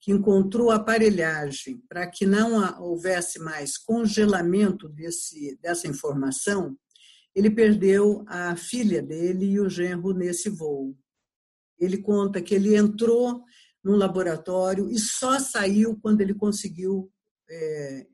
que 0.00 0.10
encontrou 0.10 0.72
aparelhagem 0.72 1.80
para 1.88 2.08
que 2.08 2.26
não 2.26 2.82
houvesse 2.82 3.38
mais 3.38 3.78
congelamento 3.78 4.88
desse, 4.88 5.56
dessa 5.62 5.86
informação, 5.86 6.76
ele 7.36 7.48
perdeu 7.48 8.24
a 8.26 8.56
filha 8.56 9.00
dele 9.00 9.52
e 9.52 9.60
o 9.60 9.68
genro 9.70 10.12
nesse 10.12 10.50
voo. 10.50 10.92
Ele 11.78 11.98
conta 11.98 12.42
que 12.42 12.56
ele 12.56 12.74
entrou 12.74 13.44
num 13.84 13.94
laboratório 13.94 14.90
e 14.90 14.98
só 14.98 15.38
saiu 15.38 15.96
quando 16.02 16.20
ele 16.20 16.34
conseguiu 16.34 17.08
é, 17.48 18.06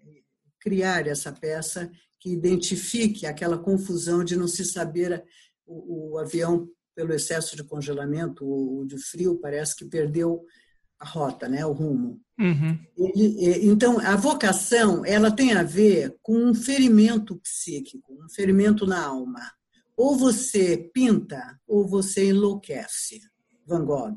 criar 0.61 1.07
essa 1.07 1.33
peça 1.33 1.91
que 2.21 2.31
identifique 2.31 3.27
aquela 3.27 3.59
confusão 3.59 4.23
de 4.23 4.37
não 4.37 4.47
se 4.47 4.65
saber 4.65 5.25
o, 5.67 6.13
o 6.13 6.19
avião 6.19 6.69
pelo 6.95 7.15
excesso 7.15 7.57
de 7.57 7.65
congelamento 7.65 8.45
ou 8.47 8.85
de 8.85 8.99
frio 8.99 9.39
parece 9.41 9.75
que 9.75 9.87
perdeu 9.87 10.45
a 10.99 11.07
rota, 11.07 11.49
né, 11.49 11.65
o 11.65 11.73
rumo. 11.73 12.21
Uhum. 12.39 12.79
Ele, 12.97 13.67
então, 13.67 13.99
a 14.01 14.17
vocação 14.17 15.05
ela 15.05 15.31
tem 15.31 15.55
a 15.55 15.63
ver 15.63 16.15
com 16.21 16.37
um 16.37 16.55
ferimento 16.55 17.37
psíquico, 17.37 18.13
um 18.23 18.29
ferimento 18.29 18.87
na 18.87 19.03
alma. 19.03 19.41
Ou 19.97 20.17
você 20.17 20.91
pinta 20.93 21.59
ou 21.67 21.89
você 21.89 22.27
enlouquece. 22.27 23.21
Van 23.67 23.85
Gogh. 23.85 24.17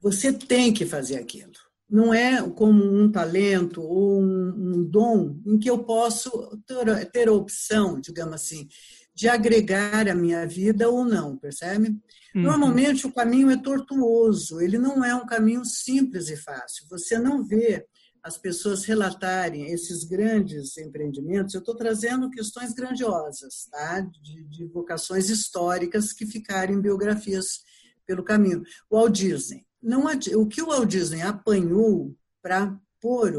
Você 0.00 0.32
tem 0.32 0.72
que 0.72 0.86
fazer 0.86 1.18
aquilo 1.18 1.69
não 1.90 2.14
é 2.14 2.40
como 2.50 2.84
um 2.84 3.10
talento 3.10 3.82
ou 3.82 4.22
um, 4.22 4.54
um 4.56 4.84
dom 4.84 5.40
em 5.44 5.58
que 5.58 5.68
eu 5.68 5.82
posso 5.82 6.30
ter, 6.66 7.10
ter, 7.10 7.28
a 7.28 7.32
opção, 7.32 8.00
digamos 8.00 8.34
assim, 8.34 8.68
de 9.14 9.28
agregar 9.28 10.08
a 10.08 10.14
minha 10.14 10.46
vida 10.46 10.88
ou 10.88 11.04
não, 11.04 11.36
percebe? 11.36 11.88
Uhum. 12.34 12.42
Normalmente 12.42 13.06
o 13.06 13.12
caminho 13.12 13.50
é 13.50 13.56
tortuoso, 13.56 14.60
ele 14.60 14.78
não 14.78 15.04
é 15.04 15.14
um 15.14 15.26
caminho 15.26 15.64
simples 15.64 16.28
e 16.28 16.36
fácil. 16.36 16.86
Você 16.88 17.18
não 17.18 17.44
vê 17.44 17.84
as 18.22 18.38
pessoas 18.38 18.84
relatarem 18.84 19.72
esses 19.72 20.04
grandes 20.04 20.76
empreendimentos. 20.78 21.54
Eu 21.54 21.60
estou 21.60 21.74
trazendo 21.74 22.30
questões 22.30 22.72
grandiosas, 22.72 23.66
tá? 23.70 24.00
de, 24.00 24.44
de 24.44 24.66
vocações 24.66 25.28
históricas 25.28 26.12
que 26.12 26.26
ficaram 26.26 26.74
em 26.74 26.80
biografias 26.80 27.60
pelo 28.06 28.22
caminho. 28.22 28.62
O 28.88 28.96
Walt 28.96 29.16
Disney 29.16 29.64
não, 29.82 30.04
o 30.36 30.46
que 30.46 30.62
o 30.62 30.66
Walt 30.66 30.88
Disney 30.88 31.22
apanhou 31.22 32.14
para 32.42 32.78
pôr 33.00 33.32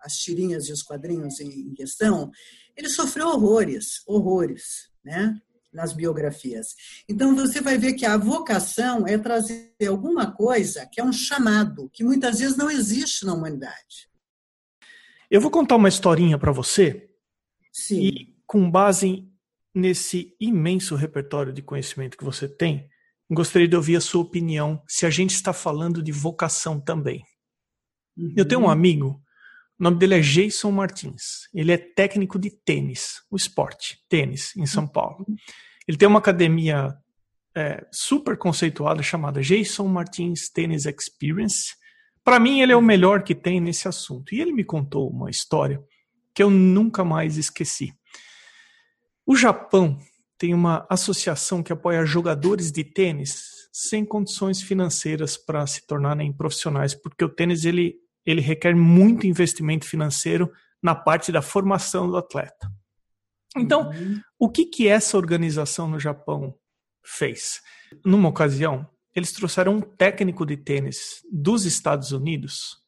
as 0.00 0.14
tirinhas 0.14 0.68
e 0.68 0.72
os 0.72 0.82
quadrinhos 0.82 1.40
em 1.40 1.72
questão, 1.74 2.30
ele 2.76 2.88
sofreu 2.88 3.28
horrores, 3.28 4.02
horrores, 4.06 4.88
né? 5.04 5.40
nas 5.72 5.92
biografias. 5.92 6.74
Então 7.08 7.34
você 7.34 7.60
vai 7.60 7.78
ver 7.78 7.94
que 7.94 8.06
a 8.06 8.16
vocação 8.16 9.06
é 9.06 9.18
trazer 9.18 9.74
alguma 9.86 10.30
coisa 10.30 10.86
que 10.86 11.00
é 11.00 11.04
um 11.04 11.12
chamado, 11.12 11.90
que 11.92 12.02
muitas 12.02 12.38
vezes 12.38 12.56
não 12.56 12.70
existe 12.70 13.24
na 13.26 13.34
humanidade. 13.34 14.08
Eu 15.30 15.40
vou 15.40 15.50
contar 15.50 15.76
uma 15.76 15.88
historinha 15.88 16.38
para 16.38 16.52
você. 16.52 17.10
Sim. 17.72 18.00
E 18.00 18.36
com 18.46 18.70
base 18.70 19.28
nesse 19.74 20.34
imenso 20.40 20.94
repertório 20.94 21.52
de 21.52 21.62
conhecimento 21.62 22.16
que 22.16 22.24
você 22.24 22.48
tem, 22.48 22.88
Gostaria 23.30 23.68
de 23.68 23.76
ouvir 23.76 23.96
a 23.96 24.00
sua 24.00 24.22
opinião 24.22 24.82
se 24.88 25.04
a 25.04 25.10
gente 25.10 25.34
está 25.34 25.52
falando 25.52 26.02
de 26.02 26.12
vocação 26.12 26.80
também. 26.80 27.22
Uhum. 28.16 28.32
Eu 28.36 28.46
tenho 28.46 28.62
um 28.62 28.70
amigo, 28.70 29.22
o 29.78 29.82
nome 29.82 29.98
dele 29.98 30.14
é 30.14 30.20
Jason 30.20 30.70
Martins. 30.72 31.48
Ele 31.54 31.70
é 31.70 31.76
técnico 31.76 32.38
de 32.38 32.50
tênis, 32.50 33.22
o 33.30 33.36
esporte, 33.36 33.98
tênis, 34.08 34.56
em 34.56 34.66
São 34.66 34.88
Paulo. 34.88 35.26
Ele 35.86 35.96
tem 35.96 36.08
uma 36.08 36.18
academia 36.18 36.94
é, 37.54 37.86
super 37.92 38.36
conceituada 38.36 39.02
chamada 39.02 39.42
Jason 39.42 39.86
Martins 39.86 40.48
Tennis 40.48 40.86
Experience. 40.86 41.74
Para 42.24 42.40
mim, 42.40 42.60
ele 42.60 42.72
é 42.72 42.76
o 42.76 42.82
melhor 42.82 43.22
que 43.22 43.34
tem 43.34 43.60
nesse 43.60 43.86
assunto. 43.86 44.34
E 44.34 44.40
ele 44.40 44.52
me 44.52 44.64
contou 44.64 45.10
uma 45.10 45.30
história 45.30 45.82
que 46.34 46.42
eu 46.42 46.50
nunca 46.50 47.04
mais 47.04 47.36
esqueci. 47.36 47.92
O 49.26 49.36
Japão 49.36 49.98
tem 50.38 50.54
uma 50.54 50.86
associação 50.88 51.62
que 51.62 51.72
apoia 51.72 52.06
jogadores 52.06 52.70
de 52.70 52.84
tênis 52.84 53.68
sem 53.72 54.04
condições 54.04 54.62
financeiras 54.62 55.36
para 55.36 55.66
se 55.66 55.86
tornarem 55.86 56.32
profissionais, 56.32 56.94
porque 56.94 57.24
o 57.24 57.28
tênis 57.28 57.64
ele, 57.64 57.96
ele 58.24 58.40
requer 58.40 58.74
muito 58.74 59.26
investimento 59.26 59.84
financeiro 59.84 60.50
na 60.82 60.94
parte 60.94 61.32
da 61.32 61.42
formação 61.42 62.08
do 62.08 62.16
atleta. 62.16 62.70
Então, 63.56 63.90
uhum. 63.90 64.20
o 64.38 64.48
que, 64.48 64.64
que 64.64 64.88
essa 64.88 65.16
organização 65.16 65.88
no 65.88 65.98
Japão 65.98 66.54
fez? 67.04 67.60
Numa 68.04 68.28
ocasião, 68.28 68.88
eles 69.14 69.32
trouxeram 69.32 69.76
um 69.76 69.80
técnico 69.80 70.46
de 70.46 70.56
tênis 70.56 71.22
dos 71.30 71.64
Estados 71.64 72.12
Unidos 72.12 72.78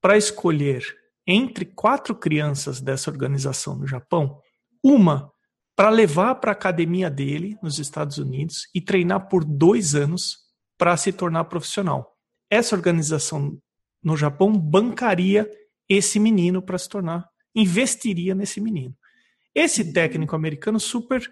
para 0.00 0.16
escolher 0.16 0.84
entre 1.26 1.64
quatro 1.64 2.14
crianças 2.14 2.80
dessa 2.80 3.10
organização 3.10 3.76
no 3.76 3.86
Japão, 3.86 4.40
uma 4.82 5.32
para 5.78 5.90
levar 5.90 6.34
para 6.34 6.50
a 6.50 6.54
academia 6.54 7.08
dele 7.08 7.56
nos 7.62 7.78
Estados 7.78 8.18
Unidos 8.18 8.68
e 8.74 8.80
treinar 8.80 9.28
por 9.28 9.44
dois 9.44 9.94
anos 9.94 10.38
para 10.76 10.96
se 10.96 11.12
tornar 11.12 11.44
profissional. 11.44 12.18
Essa 12.50 12.74
organização 12.74 13.56
no 14.02 14.16
Japão 14.16 14.58
bancaria 14.58 15.48
esse 15.88 16.18
menino 16.18 16.60
para 16.60 16.76
se 16.78 16.88
tornar, 16.88 17.28
investiria 17.54 18.34
nesse 18.34 18.60
menino. 18.60 18.92
Esse 19.54 19.92
técnico 19.92 20.34
americano 20.34 20.80
super 20.80 21.22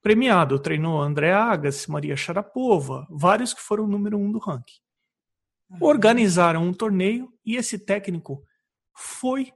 premiado, 0.00 0.58
treinou 0.58 1.02
André 1.02 1.34
Agassi, 1.34 1.90
Maria 1.90 2.16
Sharapova, 2.16 3.06
vários 3.10 3.52
que 3.52 3.60
foram 3.60 3.84
o 3.84 3.88
número 3.88 4.16
um 4.16 4.32
do 4.32 4.38
ranking. 4.38 4.80
Organizaram 5.78 6.62
um 6.66 6.72
torneio 6.72 7.30
e 7.44 7.56
esse 7.56 7.78
técnico 7.78 8.42
foi 8.94 9.52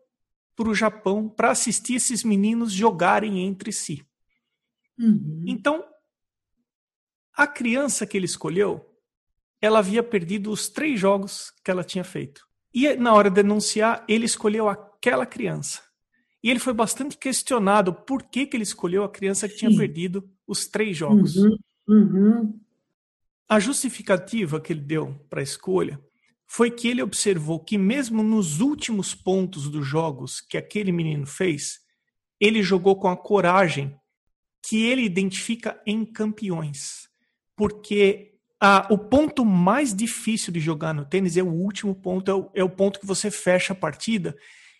para 0.54 0.68
o 0.68 0.74
Japão 0.74 1.30
para 1.30 1.50
assistir 1.50 1.94
esses 1.94 2.22
meninos 2.22 2.74
jogarem 2.74 3.40
entre 3.46 3.72
si. 3.72 4.06
Uhum. 4.98 5.44
Então, 5.46 5.84
a 7.34 7.46
criança 7.46 8.06
que 8.06 8.16
ele 8.16 8.26
escolheu, 8.26 8.84
ela 9.60 9.78
havia 9.78 10.02
perdido 10.02 10.50
os 10.50 10.68
três 10.68 10.98
jogos 10.98 11.52
que 11.64 11.70
ela 11.70 11.84
tinha 11.84 12.04
feito. 12.04 12.46
E 12.74 12.94
na 12.96 13.14
hora 13.14 13.30
de 13.30 13.36
denunciar, 13.42 14.04
ele 14.08 14.26
escolheu 14.26 14.68
aquela 14.68 15.24
criança. 15.24 15.82
E 16.42 16.50
ele 16.50 16.58
foi 16.58 16.72
bastante 16.72 17.16
questionado 17.16 17.92
por 17.92 18.22
que, 18.24 18.46
que 18.46 18.56
ele 18.56 18.62
escolheu 18.62 19.02
a 19.02 19.08
criança 19.08 19.48
que 19.48 19.56
tinha 19.56 19.76
perdido 19.76 20.28
os 20.46 20.66
três 20.66 20.96
jogos. 20.96 21.36
Uhum. 21.36 21.58
Uhum. 21.88 22.60
A 23.48 23.58
justificativa 23.58 24.60
que 24.60 24.72
ele 24.72 24.80
deu 24.80 25.14
para 25.28 25.40
a 25.40 25.42
escolha 25.42 26.00
foi 26.46 26.70
que 26.70 26.88
ele 26.88 27.02
observou 27.02 27.58
que, 27.58 27.76
mesmo 27.76 28.22
nos 28.22 28.60
últimos 28.60 29.14
pontos 29.14 29.68
dos 29.68 29.86
jogos 29.86 30.40
que 30.40 30.56
aquele 30.56 30.92
menino 30.92 31.26
fez, 31.26 31.80
ele 32.40 32.62
jogou 32.62 32.96
com 32.96 33.08
a 33.08 33.16
coragem 33.16 33.97
que 34.68 34.84
ele 34.84 35.02
identifica 35.02 35.80
em 35.86 36.04
campeões. 36.04 37.08
Porque 37.56 38.34
o 38.90 38.98
ponto 38.98 39.42
mais 39.42 39.94
difícil 39.94 40.52
de 40.52 40.60
jogar 40.60 40.92
no 40.92 41.06
tênis 41.06 41.38
é 41.38 41.42
o 41.42 41.50
último 41.50 41.94
ponto, 41.94 42.30
é 42.30 42.34
o, 42.34 42.50
é 42.54 42.62
o 42.62 42.68
ponto 42.68 43.00
que 43.00 43.06
você 43.06 43.30
fecha 43.30 43.72
a 43.72 43.76
partida 43.76 44.36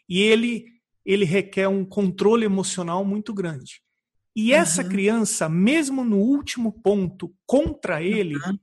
e 0.06 0.20
ele, 0.20 0.66
ele 1.06 1.24
requer 1.24 1.68
um 1.68 1.86
controle 1.86 2.44
emocional 2.44 3.02
muito 3.02 3.32
grande. 3.32 3.80
E 4.36 4.52
uhum. 4.52 4.58
essa 4.58 4.84
criança, 4.84 5.48
mesmo 5.48 6.04
no 6.04 6.18
último 6.18 6.70
ponto 6.70 7.34
contra 7.46 8.02
ele, 8.02 8.36
uhum. 8.36 8.58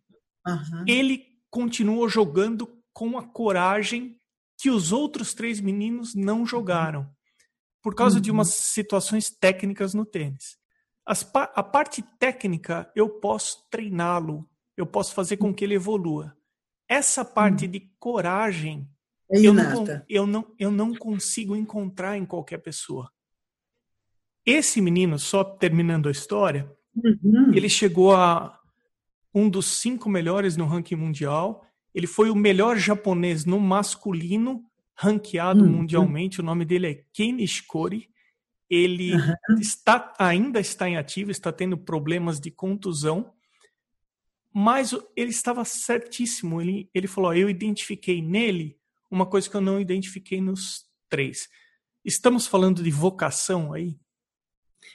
Uhum. 0.47 0.85
ele 0.87 1.25
continuou 1.49 2.07
jogando 2.07 2.69
com 2.93 3.17
a 3.17 3.23
coragem 3.23 4.15
que 4.59 4.69
os 4.69 4.91
outros 4.91 5.33
três 5.33 5.59
meninos 5.59 6.13
não 6.13 6.45
jogaram, 6.45 7.09
por 7.81 7.95
causa 7.95 8.17
uhum. 8.17 8.21
de 8.21 8.31
umas 8.31 8.49
situações 8.49 9.29
técnicas 9.31 9.95
no 9.95 10.05
tênis. 10.05 10.63
As, 11.05 11.29
a 11.33 11.63
parte 11.63 12.01
técnica 12.17 12.91
eu 12.95 13.09
posso 13.09 13.67
treiná-lo, 13.69 14.49
eu 14.75 14.85
posso 14.85 15.13
fazer 15.13 15.37
com 15.37 15.53
que 15.53 15.63
ele 15.63 15.75
evolua. 15.75 16.35
Essa 16.87 17.23
parte 17.23 17.65
uhum. 17.65 17.71
de 17.71 17.79
coragem 17.99 18.87
é 19.31 19.39
eu, 19.39 19.53
não, 19.53 19.85
eu, 20.07 20.27
não, 20.27 20.55
eu 20.57 20.71
não 20.71 20.95
consigo 20.95 21.55
encontrar 21.55 22.17
em 22.17 22.25
qualquer 22.25 22.59
pessoa. 22.59 23.11
Esse 24.45 24.81
menino, 24.81 25.17
só 25.17 25.43
terminando 25.43 26.07
a 26.07 26.11
história, 26.11 26.71
uhum. 26.95 27.51
ele 27.53 27.69
chegou 27.69 28.15
a 28.15 28.59
um 29.33 29.49
dos 29.49 29.65
cinco 29.79 30.09
melhores 30.09 30.55
no 30.55 30.65
ranking 30.65 30.95
mundial 30.95 31.65
ele 31.95 32.07
foi 32.07 32.29
o 32.29 32.35
melhor 32.35 32.77
japonês 32.77 33.45
no 33.45 33.57
masculino 33.57 34.61
ranqueado 34.93 35.63
uhum. 35.63 35.71
mundialmente. 35.71 36.41
O 36.41 36.43
nome 36.43 36.65
dele 36.65 36.87
é 36.87 37.05
Ken 37.13 37.31
Nishikori. 37.31 38.09
Ele 38.69 39.13
uhum. 39.13 39.59
está, 39.59 40.13
ainda 40.17 40.59
está 40.59 40.89
em 40.89 40.97
ativo, 40.97 41.31
está 41.31 41.51
tendo 41.51 41.77
problemas 41.77 42.39
de 42.39 42.49
contusão, 42.49 43.31
mas 44.53 44.91
ele 45.15 45.29
estava 45.29 45.63
certíssimo. 45.65 46.61
Ele, 46.61 46.89
ele 46.93 47.07
falou: 47.07 47.33
Eu 47.33 47.49
identifiquei 47.49 48.21
nele 48.21 48.77
uma 49.09 49.25
coisa 49.25 49.49
que 49.49 49.55
eu 49.55 49.61
não 49.61 49.79
identifiquei 49.79 50.41
nos 50.41 50.85
três. 51.09 51.47
Estamos 52.03 52.47
falando 52.47 52.83
de 52.83 52.91
vocação 52.91 53.73
aí? 53.73 53.97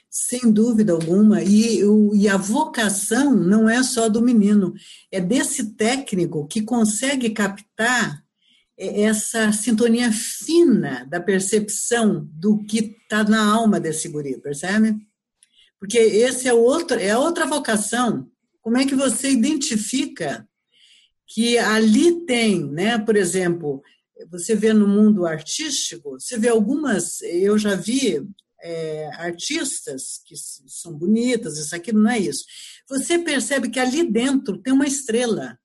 Sem 0.09 0.51
dúvida 0.51 0.93
alguma. 0.93 1.41
E, 1.41 1.81
e 2.13 2.27
a 2.27 2.37
vocação 2.37 3.33
não 3.35 3.69
é 3.69 3.83
só 3.83 4.09
do 4.09 4.21
menino, 4.21 4.73
é 5.11 5.19
desse 5.19 5.73
técnico 5.75 6.47
que 6.47 6.61
consegue 6.61 7.29
captar 7.29 8.25
essa 8.81 9.51
sintonia 9.51 10.11
fina 10.11 11.05
da 11.05 11.21
percepção 11.21 12.27
do 12.33 12.63
que 12.63 12.97
está 13.03 13.23
na 13.23 13.45
alma 13.45 13.79
desse 13.79 14.09
guri, 14.09 14.41
percebe? 14.41 14.95
Porque 15.79 15.99
esse 15.99 16.47
é 16.47 16.53
outro, 16.53 16.99
é 16.99 17.15
outra 17.15 17.45
vocação. 17.45 18.27
Como 18.59 18.77
é 18.77 18.85
que 18.85 18.95
você 18.95 19.29
identifica 19.29 20.47
que 21.27 21.57
ali 21.57 22.25
tem, 22.25 22.65
né? 22.65 22.97
Por 22.97 23.15
exemplo, 23.15 23.81
você 24.29 24.55
vê 24.55 24.73
no 24.73 24.87
mundo 24.87 25.25
artístico, 25.25 26.19
você 26.19 26.37
vê 26.37 26.49
algumas, 26.49 27.21
eu 27.21 27.57
já 27.57 27.75
vi 27.75 28.27
é, 28.61 29.09
artistas 29.15 30.21
que 30.25 30.35
são 30.35 30.93
bonitas, 30.93 31.57
isso 31.57 31.75
aqui 31.75 31.91
não 31.91 32.09
é 32.09 32.19
isso. 32.19 32.45
Você 32.89 33.19
percebe 33.19 33.69
que 33.69 33.79
ali 33.79 34.03
dentro 34.09 34.57
tem 34.57 34.73
uma 34.73 34.87
estrela. 34.87 35.57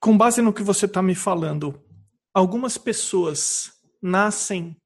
Com 0.00 0.16
base 0.16 0.40
no 0.40 0.52
que 0.52 0.62
você 0.62 0.86
está 0.86 1.02
me 1.02 1.14
falando, 1.14 1.78
algumas 2.38 2.78
pessoas 2.78 3.72
nascem 4.00 4.76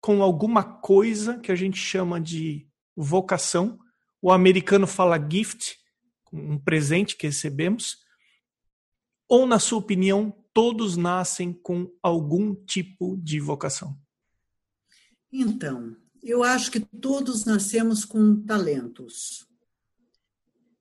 com 0.00 0.22
alguma 0.22 0.64
coisa 0.64 1.38
que 1.38 1.52
a 1.52 1.54
gente 1.54 1.76
chama 1.76 2.18
de 2.18 2.66
vocação. 2.96 3.78
O 4.22 4.32
americano 4.32 4.86
fala 4.86 5.18
gift, 5.18 5.76
um 6.32 6.58
presente 6.58 7.14
que 7.14 7.26
recebemos. 7.26 7.98
Ou, 9.28 9.46
na 9.46 9.58
sua 9.58 9.78
opinião, 9.78 10.34
todos 10.54 10.96
nascem 10.96 11.52
com 11.52 11.92
algum 12.02 12.54
tipo 12.54 13.18
de 13.18 13.40
vocação? 13.40 13.94
Então, 15.30 15.94
eu 16.22 16.42
acho 16.42 16.70
que 16.70 16.80
todos 16.80 17.44
nascemos 17.44 18.06
com 18.06 18.42
talentos. 18.42 19.46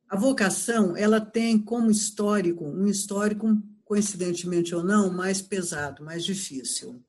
A 0.08 0.16
vocação, 0.16 0.96
ela 0.96 1.20
tem 1.20 1.60
como 1.60 1.92
histórico, 1.92 2.64
um 2.64 2.88
histórico, 2.88 3.62
coincidentemente 3.86 4.76
ou 4.76 4.84
não, 4.84 5.14
mais 5.14 5.42
pesado, 5.42 6.04
mais 6.04 6.26
difícil. 6.26 7.02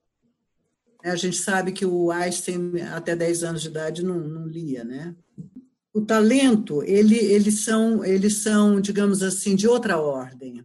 A 1.03 1.17
gente 1.17 1.37
sabe 1.37 1.73
que 1.73 1.87
o 1.87 2.11
Einstein, 2.11 2.81
até 2.93 3.17
10 3.17 3.45
anos 3.45 3.62
de 3.62 3.69
idade, 3.69 4.05
não, 4.05 4.21
não 4.21 4.47
lia, 4.47 4.85
né? 4.85 5.15
O 5.93 6.03
talento, 6.03 6.83
ele, 6.83 7.17
eles, 7.17 7.61
são, 7.61 8.05
eles 8.05 8.39
são, 8.39 8.81
digamos 8.81 9.23
assim, 9.23 9.57
de 9.57 9.67
outra 9.67 9.99
ordem. 9.99 10.65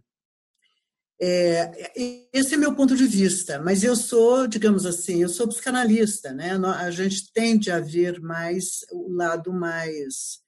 É, 1.24 2.28
esse 2.32 2.54
é 2.54 2.56
meu 2.56 2.74
ponto 2.74 2.96
de 2.96 3.06
vista, 3.06 3.60
mas 3.60 3.84
eu 3.84 3.94
sou, 3.94 4.48
digamos 4.48 4.84
assim, 4.84 5.22
eu 5.22 5.28
sou 5.28 5.46
psicanalista, 5.46 6.32
né? 6.32 6.50
A 6.56 6.90
gente 6.90 7.32
tende 7.32 7.70
a 7.70 7.78
ver 7.78 8.20
mais 8.20 8.84
o 8.90 9.08
lado 9.12 9.52
mais, 9.52 10.40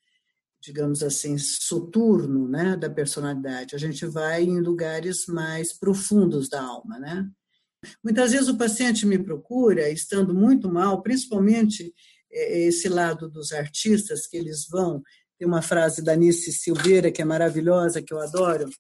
digamos 0.65 1.03
assim, 1.03 1.37
soturno, 1.37 2.49
né, 2.49 2.75
da 2.77 2.89
personalidade. 2.89 3.75
A 3.75 3.79
gente 3.79 4.07
vai 4.07 4.43
em 4.43 4.61
lugares 4.61 5.27
mais 5.27 5.73
profundos 5.73 6.49
da 6.49 6.63
alma, 6.63 6.99
né? 6.99 7.29
Muitas 8.03 8.33
vezes 8.33 8.49
o 8.49 8.57
paciente 8.57 9.05
me 9.05 9.19
procura 9.19 9.91
estando 9.91 10.35
muito 10.35 10.73
mal, 10.73 11.03
principalmente 11.03 11.93
é, 12.33 12.61
esse 12.63 12.89
lado 12.89 13.29
dos 13.29 13.53
artistas 13.53 14.27
que 14.27 14.39
eles 14.39 14.67
vão. 14.67 15.03
Tem 15.39 15.47
uma 15.47 15.61
frase 15.61 16.03
da 16.03 16.17
Nice 16.17 16.51
Silveira 16.51 17.13
que 17.13 17.21
é 17.21 17.25
maravilhosa, 17.27 18.01
que 18.01 18.15
eu 18.15 18.21
adoro, 18.21 18.71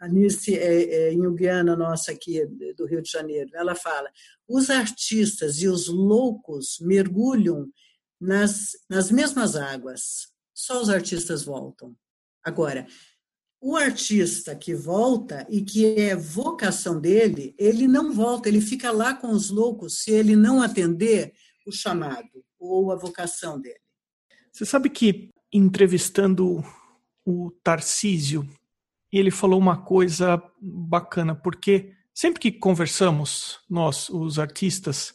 a 0.00 0.08
Nice 0.08 0.56
é, 0.56 1.12
é 1.12 1.62
nossa 1.76 2.12
aqui 2.12 2.46
do 2.76 2.86
Rio 2.86 3.02
de 3.02 3.10
Janeiro, 3.10 3.50
ela 3.52 3.74
fala: 3.74 4.08
os 4.48 4.70
artistas 4.70 5.60
e 5.60 5.68
os 5.68 5.88
loucos 5.88 6.78
mergulham 6.80 7.68
nas, 8.18 8.70
nas 8.88 9.10
mesmas 9.10 9.56
águas, 9.56 10.31
só 10.54 10.80
os 10.80 10.88
artistas 10.88 11.44
voltam. 11.44 11.96
Agora, 12.44 12.86
o 13.60 13.76
artista 13.76 14.56
que 14.56 14.74
volta 14.74 15.46
e 15.48 15.62
que 15.62 15.94
é 16.00 16.16
vocação 16.16 17.00
dele, 17.00 17.54
ele 17.56 17.86
não 17.86 18.12
volta, 18.12 18.48
ele 18.48 18.60
fica 18.60 18.90
lá 18.90 19.14
com 19.14 19.28
os 19.28 19.50
loucos 19.50 20.02
se 20.02 20.10
ele 20.10 20.34
não 20.34 20.60
atender 20.60 21.32
o 21.66 21.70
chamado 21.70 22.44
ou 22.58 22.90
a 22.90 22.96
vocação 22.96 23.60
dele. 23.60 23.78
Você 24.50 24.64
sabe 24.64 24.90
que 24.90 25.30
entrevistando 25.52 26.62
o 27.24 27.52
Tarcísio 27.62 28.48
ele 29.12 29.30
falou 29.30 29.58
uma 29.58 29.76
coisa 29.76 30.42
bacana, 30.60 31.34
porque 31.34 31.92
sempre 32.14 32.40
que 32.40 32.50
conversamos, 32.50 33.60
nós, 33.68 34.08
os 34.08 34.38
artistas, 34.38 35.14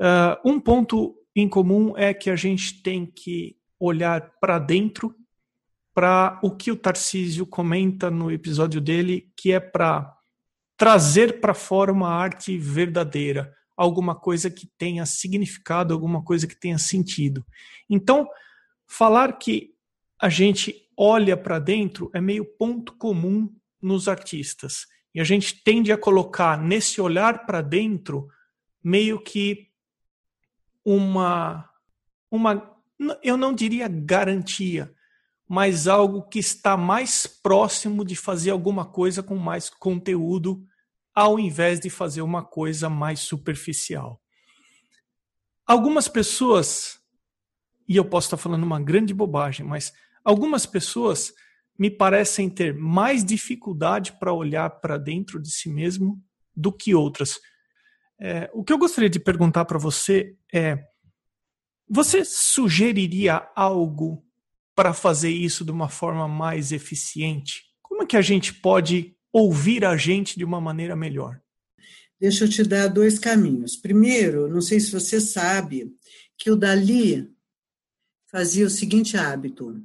uh, 0.00 0.48
um 0.48 0.60
ponto 0.60 1.14
em 1.34 1.48
comum 1.48 1.96
é 1.96 2.14
que 2.14 2.30
a 2.30 2.36
gente 2.36 2.82
tem 2.82 3.04
que 3.04 3.56
olhar 3.78 4.32
para 4.40 4.58
dentro 4.58 5.14
para 5.94 6.38
o 6.42 6.50
que 6.50 6.70
o 6.70 6.76
Tarcísio 6.76 7.46
comenta 7.46 8.10
no 8.10 8.30
episódio 8.30 8.80
dele, 8.80 9.32
que 9.36 9.52
é 9.52 9.60
para 9.60 10.14
trazer 10.76 11.40
para 11.40 11.54
fora 11.54 11.90
uma 11.90 12.10
arte 12.10 12.58
verdadeira, 12.58 13.54
alguma 13.74 14.14
coisa 14.14 14.50
que 14.50 14.68
tenha 14.76 15.06
significado, 15.06 15.94
alguma 15.94 16.22
coisa 16.22 16.46
que 16.46 16.54
tenha 16.54 16.76
sentido. 16.76 17.44
Então, 17.88 18.28
falar 18.86 19.38
que 19.38 19.74
a 20.20 20.28
gente 20.28 20.86
olha 20.96 21.36
para 21.36 21.58
dentro 21.58 22.10
é 22.14 22.20
meio 22.20 22.44
ponto 22.44 22.92
comum 22.96 23.54
nos 23.80 24.06
artistas. 24.06 24.86
E 25.14 25.20
a 25.20 25.24
gente 25.24 25.62
tende 25.62 25.90
a 25.90 25.98
colocar 25.98 26.58
nesse 26.58 27.00
olhar 27.00 27.46
para 27.46 27.62
dentro 27.62 28.28
meio 28.84 29.18
que 29.18 29.68
uma 30.84 31.68
uma 32.30 32.75
eu 33.22 33.36
não 33.36 33.52
diria 33.52 33.88
garantia, 33.88 34.92
mas 35.48 35.86
algo 35.86 36.22
que 36.22 36.38
está 36.38 36.76
mais 36.76 37.26
próximo 37.26 38.04
de 38.04 38.16
fazer 38.16 38.50
alguma 38.50 38.84
coisa 38.84 39.22
com 39.22 39.36
mais 39.36 39.70
conteúdo, 39.70 40.64
ao 41.14 41.38
invés 41.38 41.80
de 41.80 41.88
fazer 41.88 42.22
uma 42.22 42.44
coisa 42.44 42.90
mais 42.90 43.20
superficial. 43.20 44.20
Algumas 45.66 46.08
pessoas, 46.08 47.00
e 47.88 47.96
eu 47.96 48.04
posso 48.04 48.26
estar 48.26 48.36
falando 48.36 48.64
uma 48.64 48.80
grande 48.80 49.14
bobagem, 49.14 49.66
mas 49.66 49.92
algumas 50.24 50.66
pessoas 50.66 51.32
me 51.78 51.90
parecem 51.90 52.48
ter 52.48 52.74
mais 52.74 53.24
dificuldade 53.24 54.12
para 54.18 54.32
olhar 54.32 54.68
para 54.80 54.96
dentro 54.96 55.40
de 55.40 55.50
si 55.50 55.68
mesmo 55.68 56.22
do 56.54 56.72
que 56.72 56.94
outras. 56.94 57.38
É, 58.18 58.50
o 58.54 58.64
que 58.64 58.72
eu 58.72 58.78
gostaria 58.78 59.10
de 59.10 59.20
perguntar 59.20 59.64
para 59.66 59.78
você 59.78 60.36
é: 60.52 60.78
você 61.88 62.24
sugeriria 62.24 63.48
algo 63.54 64.24
para 64.74 64.92
fazer 64.92 65.30
isso 65.30 65.64
de 65.64 65.70
uma 65.70 65.88
forma 65.88 66.28
mais 66.28 66.72
eficiente? 66.72 67.64
Como 67.82 68.02
é 68.02 68.06
que 68.06 68.16
a 68.16 68.22
gente 68.22 68.52
pode 68.52 69.16
ouvir 69.32 69.84
a 69.84 69.96
gente 69.96 70.36
de 70.36 70.44
uma 70.44 70.60
maneira 70.60 70.96
melhor? 70.96 71.40
Deixa 72.20 72.44
eu 72.44 72.48
te 72.48 72.62
dar 72.62 72.88
dois 72.88 73.18
caminhos. 73.18 73.76
Primeiro, 73.76 74.48
não 74.48 74.60
sei 74.60 74.80
se 74.80 74.90
você 74.90 75.20
sabe 75.20 75.94
que 76.36 76.50
o 76.50 76.56
Dali 76.56 77.30
fazia 78.30 78.66
o 78.66 78.70
seguinte 78.70 79.16
hábito: 79.16 79.82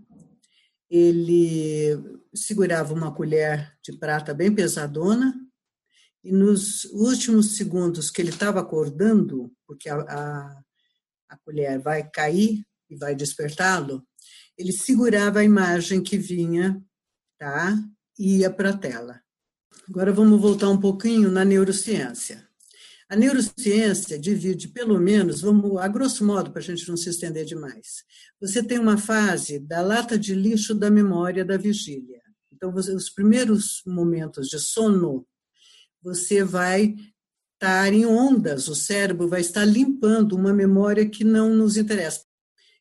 ele 0.89 1.97
segurava 2.33 2.93
uma 2.93 3.13
colher 3.13 3.77
de 3.83 3.97
prata 3.97 4.33
bem 4.33 4.53
pesadona 4.53 5.33
e 6.23 6.31
nos 6.31 6.85
últimos 6.85 7.55
segundos 7.57 8.09
que 8.09 8.21
ele 8.21 8.29
estava 8.29 8.59
acordando, 8.59 9.51
porque 9.65 9.89
a, 9.89 9.95
a, 10.01 10.63
a 11.31 11.37
colher 11.37 11.79
vai 11.79 12.07
cair 12.09 12.63
e 12.89 12.95
vai 12.97 13.15
despertá-lo, 13.15 14.05
ele 14.57 14.73
segurava 14.73 15.39
a 15.39 15.43
imagem 15.43 16.03
que 16.03 16.17
vinha, 16.17 16.83
tá? 17.39 17.73
E 18.19 18.39
ia 18.39 18.49
para 18.51 18.71
a 18.71 18.77
tela. 18.77 19.21
Agora 19.89 20.11
vamos 20.11 20.39
voltar 20.39 20.69
um 20.69 20.79
pouquinho 20.79 21.31
na 21.31 21.45
neurociência. 21.45 22.45
A 23.09 23.15
neurociência 23.15 24.19
divide, 24.19 24.67
pelo 24.67 24.99
menos, 24.99 25.41
vamos 25.41 25.77
a 25.77 25.87
grosso 25.87 26.25
modo, 26.25 26.51
para 26.51 26.61
a 26.61 26.63
gente 26.63 26.87
não 26.87 26.97
se 26.97 27.09
estender 27.09 27.45
demais. 27.45 28.03
Você 28.39 28.61
tem 28.61 28.77
uma 28.77 28.97
fase 28.97 29.57
da 29.57 29.81
lata 29.81 30.19
de 30.19 30.35
lixo 30.35 30.75
da 30.75 30.89
memória 30.89 31.45
da 31.45 31.57
vigília. 31.57 32.21
Então, 32.51 32.71
você, 32.71 32.93
os 32.93 33.09
primeiros 33.09 33.81
momentos 33.85 34.47
de 34.47 34.59
sono, 34.59 35.25
você 36.01 36.43
vai 36.43 36.95
estar 37.62 37.93
em 37.93 38.08
ondas, 38.08 38.67
o 38.67 38.74
cérebro 38.74 39.28
vai 39.28 39.39
estar 39.39 39.63
limpando 39.63 40.36
uma 40.36 40.52
memória 40.52 41.08
que 41.08 41.24
não 41.24 41.54
nos 41.54 41.78
interessa. 41.78 42.26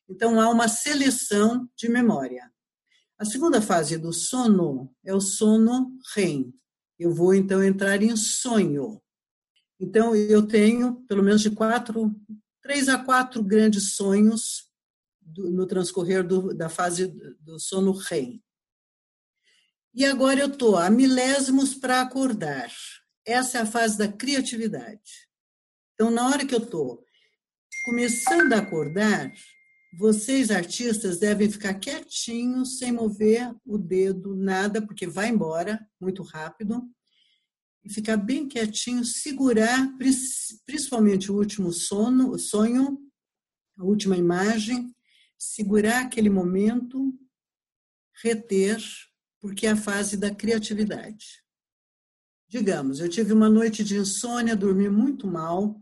Então, 0.09 0.41
há 0.41 0.49
uma 0.49 0.67
seleção 0.67 1.69
de 1.77 1.87
memória. 1.87 2.51
A 3.19 3.23
segunda 3.23 3.61
fase 3.61 3.99
do 3.99 4.11
sono 4.11 4.91
é 5.05 5.13
o 5.13 5.21
sono 5.21 5.95
REM. 6.15 6.51
Eu 6.97 7.13
vou, 7.13 7.35
então, 7.35 7.63
entrar 7.63 8.01
em 8.01 8.15
sonho. 8.15 8.99
Então, 9.79 10.15
eu 10.15 10.47
tenho 10.47 10.95
pelo 11.07 11.21
menos 11.21 11.41
de 11.41 11.51
quatro, 11.51 12.11
três 12.59 12.89
a 12.89 12.97
quatro 12.97 13.43
grandes 13.43 13.93
sonhos 13.93 14.67
do, 15.21 15.51
no 15.51 15.67
transcorrer 15.67 16.25
do, 16.25 16.55
da 16.55 16.69
fase 16.69 17.07
do 17.39 17.59
sono 17.59 17.91
REM. 17.91 18.41
E 19.93 20.05
agora 20.05 20.39
eu 20.39 20.47
estou 20.47 20.75
a 20.75 20.89
milésimos 20.89 21.75
para 21.75 22.01
acordar. 22.01 22.71
Essa 23.25 23.59
é 23.59 23.61
a 23.61 23.65
fase 23.65 23.97
da 23.97 24.11
criatividade. 24.11 25.27
Então, 25.93 26.09
na 26.09 26.27
hora 26.27 26.45
que 26.45 26.55
eu 26.55 26.63
estou 26.63 27.05
começando 27.85 28.53
a 28.53 28.57
acordar, 28.57 29.31
vocês, 29.93 30.49
artistas, 30.49 31.19
devem 31.19 31.51
ficar 31.51 31.73
quietinhos, 31.75 32.79
sem 32.79 32.91
mover 32.91 33.53
o 33.65 33.77
dedo, 33.77 34.35
nada, 34.35 34.81
porque 34.81 35.05
vai 35.05 35.29
embora 35.29 35.85
muito 35.99 36.23
rápido. 36.23 36.89
E 37.83 37.91
ficar 37.91 38.17
bem 38.17 38.47
quietinho, 38.47 39.03
segurar 39.03 39.95
principalmente 40.65 41.31
o 41.31 41.35
último 41.35 41.71
sono, 41.73 42.31
o 42.31 42.39
sonho, 42.39 42.97
a 43.77 43.83
última 43.83 44.15
imagem, 44.15 44.95
segurar 45.37 46.01
aquele 46.05 46.29
momento, 46.29 47.13
reter, 48.23 48.79
porque 49.39 49.65
é 49.65 49.71
a 49.71 49.75
fase 49.75 50.15
da 50.15 50.33
criatividade. 50.33 51.43
Digamos, 52.51 52.99
eu 52.99 53.07
tive 53.07 53.31
uma 53.31 53.49
noite 53.49 53.81
de 53.81 53.95
insônia, 53.95 54.57
dormi 54.57 54.89
muito 54.89 55.25
mal, 55.25 55.81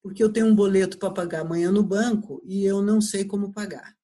porque 0.00 0.22
eu 0.22 0.32
tenho 0.32 0.46
um 0.46 0.54
boleto 0.54 0.96
para 0.96 1.10
pagar 1.10 1.40
amanhã 1.40 1.72
no 1.72 1.82
banco 1.82 2.40
e 2.44 2.64
eu 2.64 2.80
não 2.80 3.00
sei 3.00 3.24
como 3.24 3.52
pagar. 3.52 3.96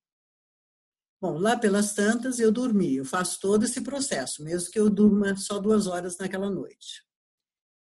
Bom, 1.23 1.39
lá 1.39 1.57
pelas 1.57 1.95
tantas 1.95 2.41
eu 2.41 2.51
dormi, 2.51 2.97
eu 2.97 3.05
faço 3.05 3.39
todo 3.39 3.65
esse 3.65 3.81
processo, 3.83 4.43
mesmo 4.43 4.73
que 4.73 4.81
eu 4.81 4.91
durma 4.91 5.37
só 5.37 5.61
duas 5.61 5.87
horas 5.87 6.19
naquela 6.19 6.51
noite. 6.51 7.07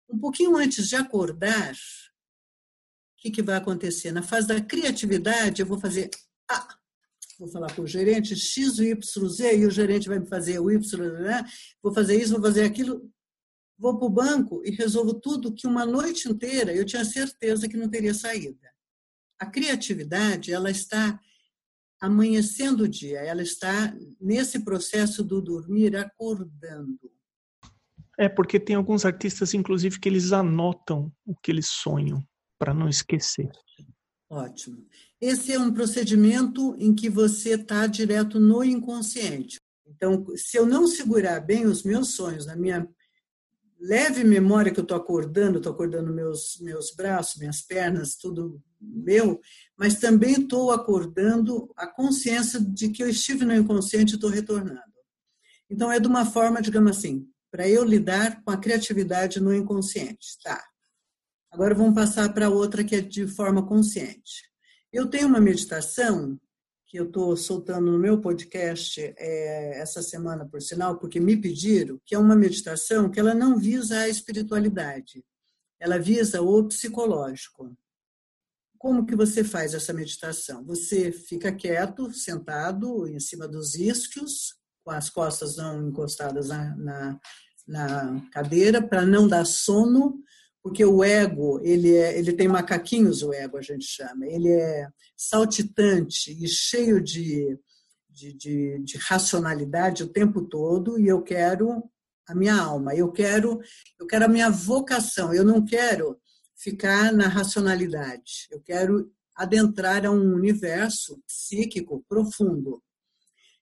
Um 0.07 0.19
pouquinho 0.19 0.55
antes 0.55 0.87
de 0.87 0.95
acordar, 0.95 1.73
o 1.73 1.77
que, 3.17 3.31
que 3.31 3.41
vai 3.41 3.55
acontecer? 3.55 4.11
Na 4.11 4.21
fase 4.21 4.45
da 4.45 4.61
criatividade, 4.61 5.63
eu 5.63 5.65
vou 5.65 5.79
fazer 5.79 6.07
ah, 6.51 6.67
vou 7.39 7.47
falar 7.47 7.75
com 7.75 7.81
o 7.81 7.87
gerente 7.87 8.35
X, 8.35 8.77
Y, 8.77 9.27
Z, 9.27 9.57
e 9.57 9.65
o 9.65 9.71
gerente 9.71 10.07
vai 10.07 10.19
me 10.19 10.27
fazer 10.27 10.59
o 10.59 10.69
Y, 10.69 10.97
né? 11.19 11.43
vou 11.81 11.91
fazer 11.91 12.21
isso, 12.21 12.33
vou 12.33 12.43
fazer 12.43 12.63
aquilo 12.63 13.11
vou 13.79 13.97
para 13.97 14.05
o 14.05 14.09
banco 14.09 14.61
e 14.65 14.71
resolvo 14.71 15.13
tudo 15.13 15.53
que 15.53 15.65
uma 15.65 15.85
noite 15.85 16.29
inteira 16.29 16.73
eu 16.73 16.85
tinha 16.85 17.05
certeza 17.05 17.67
que 17.67 17.77
não 17.77 17.89
teria 17.89 18.13
saída. 18.13 18.69
A 19.39 19.45
criatividade, 19.45 20.51
ela 20.51 20.69
está 20.69 21.19
amanhecendo 21.99 22.83
o 22.83 22.87
dia, 22.87 23.19
ela 23.19 23.41
está 23.41 23.95
nesse 24.19 24.63
processo 24.63 25.23
do 25.23 25.41
dormir 25.41 25.95
acordando. 25.95 26.99
É, 28.17 28.27
porque 28.27 28.59
tem 28.59 28.75
alguns 28.75 29.05
artistas, 29.05 29.53
inclusive, 29.53 29.99
que 29.99 30.09
eles 30.09 30.33
anotam 30.33 31.11
o 31.25 31.33
que 31.35 31.49
eles 31.49 31.67
sonham, 31.67 32.21
para 32.57 32.73
não 32.73 32.89
esquecer. 32.89 33.49
Ótimo. 34.29 34.85
Esse 35.21 35.53
é 35.53 35.59
um 35.59 35.73
procedimento 35.73 36.75
em 36.77 36.93
que 36.93 37.09
você 37.09 37.55
está 37.55 37.87
direto 37.87 38.39
no 38.39 38.61
inconsciente. 38.63 39.57
Então, 39.87 40.25
se 40.35 40.57
eu 40.57 40.65
não 40.65 40.85
segurar 40.85 41.39
bem 41.39 41.65
os 41.65 41.83
meus 41.83 42.09
sonhos 42.09 42.45
na 42.45 42.55
minha 42.55 42.87
leve 43.79 44.23
memória 44.23 44.71
que 44.71 44.79
eu 44.79 44.83
estou 44.83 44.97
acordando, 44.97 45.57
estou 45.57 45.71
acordando 45.71 46.13
meus, 46.13 46.59
meus 46.61 46.93
braços, 46.93 47.39
minhas 47.39 47.61
pernas, 47.61 48.15
tudo 48.15 48.61
meu, 48.81 49.39
mas 49.77 49.99
também 49.99 50.41
estou 50.41 50.71
acordando 50.71 51.71
a 51.77 51.87
consciência 51.87 52.59
de 52.59 52.89
que 52.89 53.01
eu 53.01 53.09
estive 53.09 53.45
no 53.45 53.55
inconsciente 53.55 54.13
e 54.13 54.15
estou 54.15 54.29
retornando. 54.29 54.81
Então, 55.69 55.91
é 55.91 55.99
de 55.99 56.07
uma 56.07 56.25
forma, 56.25 56.61
digamos 56.61 56.97
assim, 56.97 57.27
para 57.51 57.67
eu 57.67 57.83
lidar 57.83 58.43
com 58.43 58.51
a 58.51 58.57
criatividade 58.57 59.39
no 59.39 59.53
inconsciente. 59.53 60.37
Tá. 60.43 60.63
Agora 61.51 61.73
vamos 61.73 61.95
passar 61.95 62.33
para 62.33 62.49
outra 62.49 62.83
que 62.83 62.95
é 62.95 63.01
de 63.01 63.27
forma 63.27 63.65
consciente. 63.65 64.49
Eu 64.91 65.07
tenho 65.07 65.27
uma 65.27 65.39
meditação 65.39 66.39
que 66.89 66.99
eu 66.99 67.06
estou 67.06 67.38
soltando 67.38 67.91
no 67.91 67.99
meu 67.99 68.19
podcast 68.19 68.99
é, 68.99 69.80
essa 69.80 70.02
semana, 70.02 70.43
por 70.47 70.60
sinal, 70.60 70.97
porque 70.97 71.19
me 71.19 71.38
pediram, 71.38 72.02
que 72.04 72.15
é 72.15 72.17
uma 72.17 72.36
meditação 72.36 73.12
que 73.12 73.19
ela 73.19 73.36
não 73.36 73.60
visa 73.60 73.99
a 73.99 74.10
espiritualidade, 74.10 75.23
ela 75.80 75.99
visa 75.99 76.41
o 76.41 76.63
psicológico. 76.67 77.78
Como 78.75 79.06
que 79.06 79.15
você 79.15 79.43
faz 79.43 79.75
essa 79.75 79.93
meditação? 79.93 80.65
Você 80.65 81.12
fica 81.12 81.52
quieto, 81.52 82.12
sentado 82.12 83.08
em 83.08 83.19
cima 83.19 83.47
dos 83.47 83.75
isquios, 83.75 84.56
com 84.84 84.89
as 84.89 85.12
costas 85.12 85.58
não 85.58 85.89
encostadas 85.89 86.47
na, 86.47 86.75
na, 86.75 87.19
na 87.67 88.30
cadeira, 88.32 88.82
para 88.82 89.06
não 89.06 89.28
dar 89.28 89.45
sono, 89.45 90.23
porque 90.62 90.84
o 90.84 91.04
ego, 91.04 91.60
ele, 91.64 91.95
é, 91.95 92.18
ele 92.18 92.34
tem 92.34 92.47
macaquinhos, 92.47 93.24
o 93.24 93.34
ego 93.34 93.57
a 93.57 93.62
gente 93.62 93.86
chama, 93.86 94.28
ele 94.28 94.49
é 94.49 94.88
saltitante 95.16 96.32
e 96.32 96.47
cheio 96.47 97.01
de, 97.01 97.57
de, 98.10 98.34
de, 98.34 98.80
de 98.84 98.97
racionalidade 98.97 100.03
o 100.03 100.10
tempo 100.10 100.41
todo, 100.41 100.99
e 100.99 101.07
eu 101.07 101.22
quero 101.22 101.84
a 102.28 102.36
minha 102.36 102.55
alma, 102.55 102.93
eu 102.93 103.12
quero, 103.12 103.60
eu 103.99 104.05
quero 104.05 104.26
a 104.26 104.30
minha 104.30 104.49
vocação, 104.49 105.34
eu 105.34 105.43
não 105.43 105.66
quero 105.66 106.20
ficar 106.55 107.12
na 107.14 107.28
racionalidade, 107.28 108.47
eu 108.51 108.62
quero 108.62 109.12
adentrar 109.36 110.05
a 110.05 110.12
um 110.12 110.36
universo 110.36 111.22
psíquico 111.26 112.03
profundo. 112.07 112.84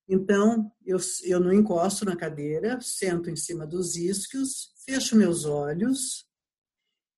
Então, 0.10 0.72
eu, 0.86 0.98
eu 1.24 1.39
não 1.39 1.54
encosto 1.54 2.04
na 2.04 2.16
cadeira, 2.16 2.80
sento 2.82 3.30
em 3.30 3.36
cima 3.36 3.68
dos 3.68 3.95
isquios, 3.95 4.72
fecho 4.86 5.16
meus 5.16 5.45
olhos, 5.45 6.26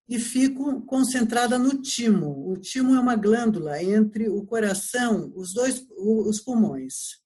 e 0.09 0.17
fico 0.17 0.81
concentrada 0.81 1.59
no 1.59 1.79
timo. 1.79 2.51
O 2.51 2.57
timo 2.57 2.95
é 2.95 2.99
uma 2.99 3.15
glândula 3.15 3.81
entre 3.81 4.27
o 4.27 4.43
coração, 4.43 5.31
os 5.35 5.53
dois 5.53 5.85
os 5.97 6.41
pulmões. 6.41 7.19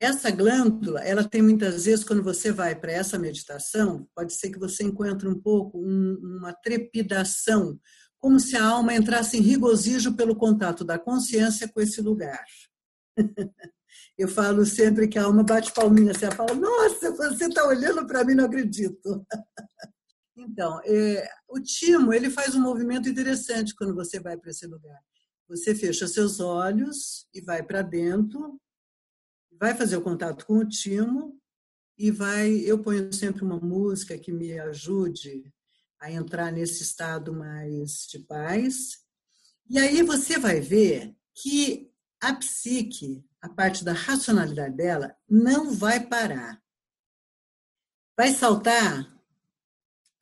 Essa 0.00 0.30
glândula, 0.30 1.00
ela 1.00 1.24
tem 1.24 1.42
muitas 1.42 1.84
vezes, 1.84 2.04
quando 2.04 2.22
você 2.22 2.52
vai 2.52 2.78
para 2.78 2.92
essa 2.92 3.18
meditação, 3.18 4.08
pode 4.14 4.32
ser 4.32 4.50
que 4.50 4.58
você 4.58 4.84
encontre 4.84 5.28
um 5.28 5.38
pouco 5.38 5.78
um, 5.78 6.16
uma 6.38 6.52
trepidação, 6.52 7.78
como 8.18 8.38
se 8.38 8.56
a 8.56 8.64
alma 8.64 8.94
entrasse 8.94 9.36
em 9.36 9.42
regozijo 9.42 10.14
pelo 10.14 10.36
contato 10.36 10.84
da 10.84 10.98
consciência 10.98 11.68
com 11.68 11.80
esse 11.80 12.00
lugar. 12.00 12.44
Eu 14.16 14.28
falo 14.28 14.64
sempre 14.64 15.08
que 15.08 15.18
a 15.18 15.24
alma 15.24 15.42
bate 15.42 15.72
palminha, 15.72 16.14
você 16.14 16.30
fala, 16.30 16.54
nossa, 16.54 17.10
você 17.12 17.46
está 17.46 17.66
olhando 17.66 18.06
para 18.06 18.24
mim, 18.24 18.34
não 18.34 18.44
acredito. 18.44 19.26
Então, 20.36 20.80
é, 20.84 21.28
o 21.48 21.60
timo, 21.60 22.12
ele 22.12 22.30
faz 22.30 22.54
um 22.54 22.60
movimento 22.60 23.08
interessante 23.08 23.74
quando 23.74 23.94
você 23.94 24.18
vai 24.18 24.36
para 24.36 24.50
esse 24.50 24.66
lugar. 24.66 24.98
Você 25.48 25.74
fecha 25.74 26.08
seus 26.08 26.40
olhos 26.40 27.28
e 27.34 27.40
vai 27.40 27.62
para 27.62 27.82
dentro, 27.82 28.58
vai 29.52 29.74
fazer 29.74 29.96
o 29.96 30.02
contato 30.02 30.46
com 30.46 30.58
o 30.58 30.68
timo 30.68 31.38
e 31.98 32.10
vai, 32.10 32.50
eu 32.50 32.82
ponho 32.82 33.12
sempre 33.12 33.44
uma 33.44 33.60
música 33.60 34.18
que 34.18 34.32
me 34.32 34.58
ajude 34.58 35.52
a 36.00 36.10
entrar 36.10 36.50
nesse 36.50 36.82
estado 36.82 37.32
mais 37.32 38.06
de 38.08 38.18
paz. 38.20 39.02
E 39.68 39.78
aí 39.78 40.02
você 40.02 40.38
vai 40.38 40.60
ver 40.60 41.14
que 41.34 41.92
a 42.20 42.34
psique, 42.34 43.22
a 43.40 43.48
parte 43.48 43.84
da 43.84 43.92
racionalidade 43.92 44.76
dela, 44.76 45.14
não 45.28 45.72
vai 45.72 46.04
parar. 46.04 46.60
Vai 48.16 48.32
saltar 48.32 49.12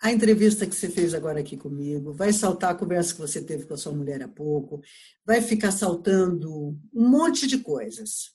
a 0.01 0.11
entrevista 0.11 0.67
que 0.67 0.75
você 0.75 0.89
fez 0.89 1.13
agora 1.13 1.41
aqui 1.41 1.59
comigo, 1.59 2.13
vai 2.13 2.33
saltar 2.33 2.71
a 2.71 2.75
conversa 2.75 3.13
que 3.13 3.21
você 3.21 3.43
teve 3.43 3.67
com 3.67 3.75
a 3.75 3.77
sua 3.77 3.93
mulher 3.93 4.23
há 4.23 4.29
pouco, 4.29 4.81
vai 5.27 5.43
ficar 5.43 5.71
saltando 5.71 6.51
um 6.93 7.09
monte 7.09 7.47
de 7.47 7.59
coisas. 7.59 8.33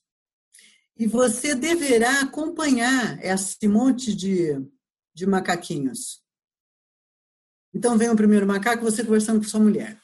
E 0.95 1.07
você 1.07 1.55
deverá 1.55 2.21
acompanhar 2.21 3.19
esse 3.23 3.67
monte 3.67 4.15
de, 4.15 4.63
de 5.13 5.25
macaquinhos. 5.25 6.23
Então 7.73 7.97
vem 7.97 8.09
o 8.09 8.15
primeiro 8.15 8.45
macaco, 8.45 8.83
você 8.83 9.03
conversando 9.03 9.39
com 9.39 9.47
sua 9.47 9.59
mulher. 9.59 9.99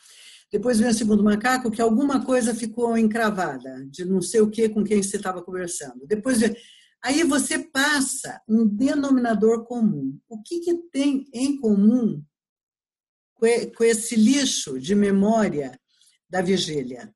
Depois 0.51 0.79
vem 0.79 0.89
o 0.89 0.93
segundo 0.93 1.23
macaco, 1.23 1.71
que 1.71 1.81
alguma 1.81 2.25
coisa 2.25 2.53
ficou 2.55 2.97
encravada, 2.97 3.85
de 3.85 4.03
não 4.03 4.21
sei 4.21 4.41
o 4.41 4.49
que 4.49 4.67
com 4.67 4.83
quem 4.83 5.01
você 5.01 5.15
estava 5.15 5.43
conversando. 5.43 6.05
Depois 6.07 6.39
vem... 6.39 6.55
Aí 7.03 7.23
você 7.23 7.57
passa 7.57 8.41
um 8.47 8.67
denominador 8.67 9.65
comum. 9.65 10.19
O 10.29 10.41
que, 10.41 10.59
que 10.59 10.75
tem 10.91 11.27
em 11.33 11.57
comum 11.59 12.23
com 13.35 13.83
esse 13.83 14.15
lixo 14.15 14.79
de 14.79 14.93
memória 14.93 15.79
da 16.29 16.41
vigília? 16.41 17.13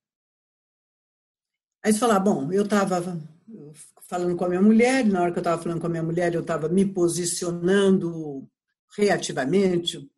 Aí 1.84 1.94
você 1.94 2.00
fala, 2.00 2.20
bom, 2.20 2.52
eu 2.52 2.64
estava 2.64 3.00
falando 4.10 4.36
com 4.36 4.46
a 4.46 4.50
minha 4.50 4.62
mulher, 4.62 5.06
na 5.06 5.22
hora 5.22 5.32
que 5.32 5.38
eu 5.38 5.42
estava 5.42 5.62
falando 5.62 5.80
com 5.80 5.88
a 5.88 5.90
minha 5.90 6.02
mulher, 6.02 6.34
eu 6.34 6.42
estava 6.42 6.68
me 6.68 6.84
posicionando 6.84 8.50
reativamente, 8.98 10.10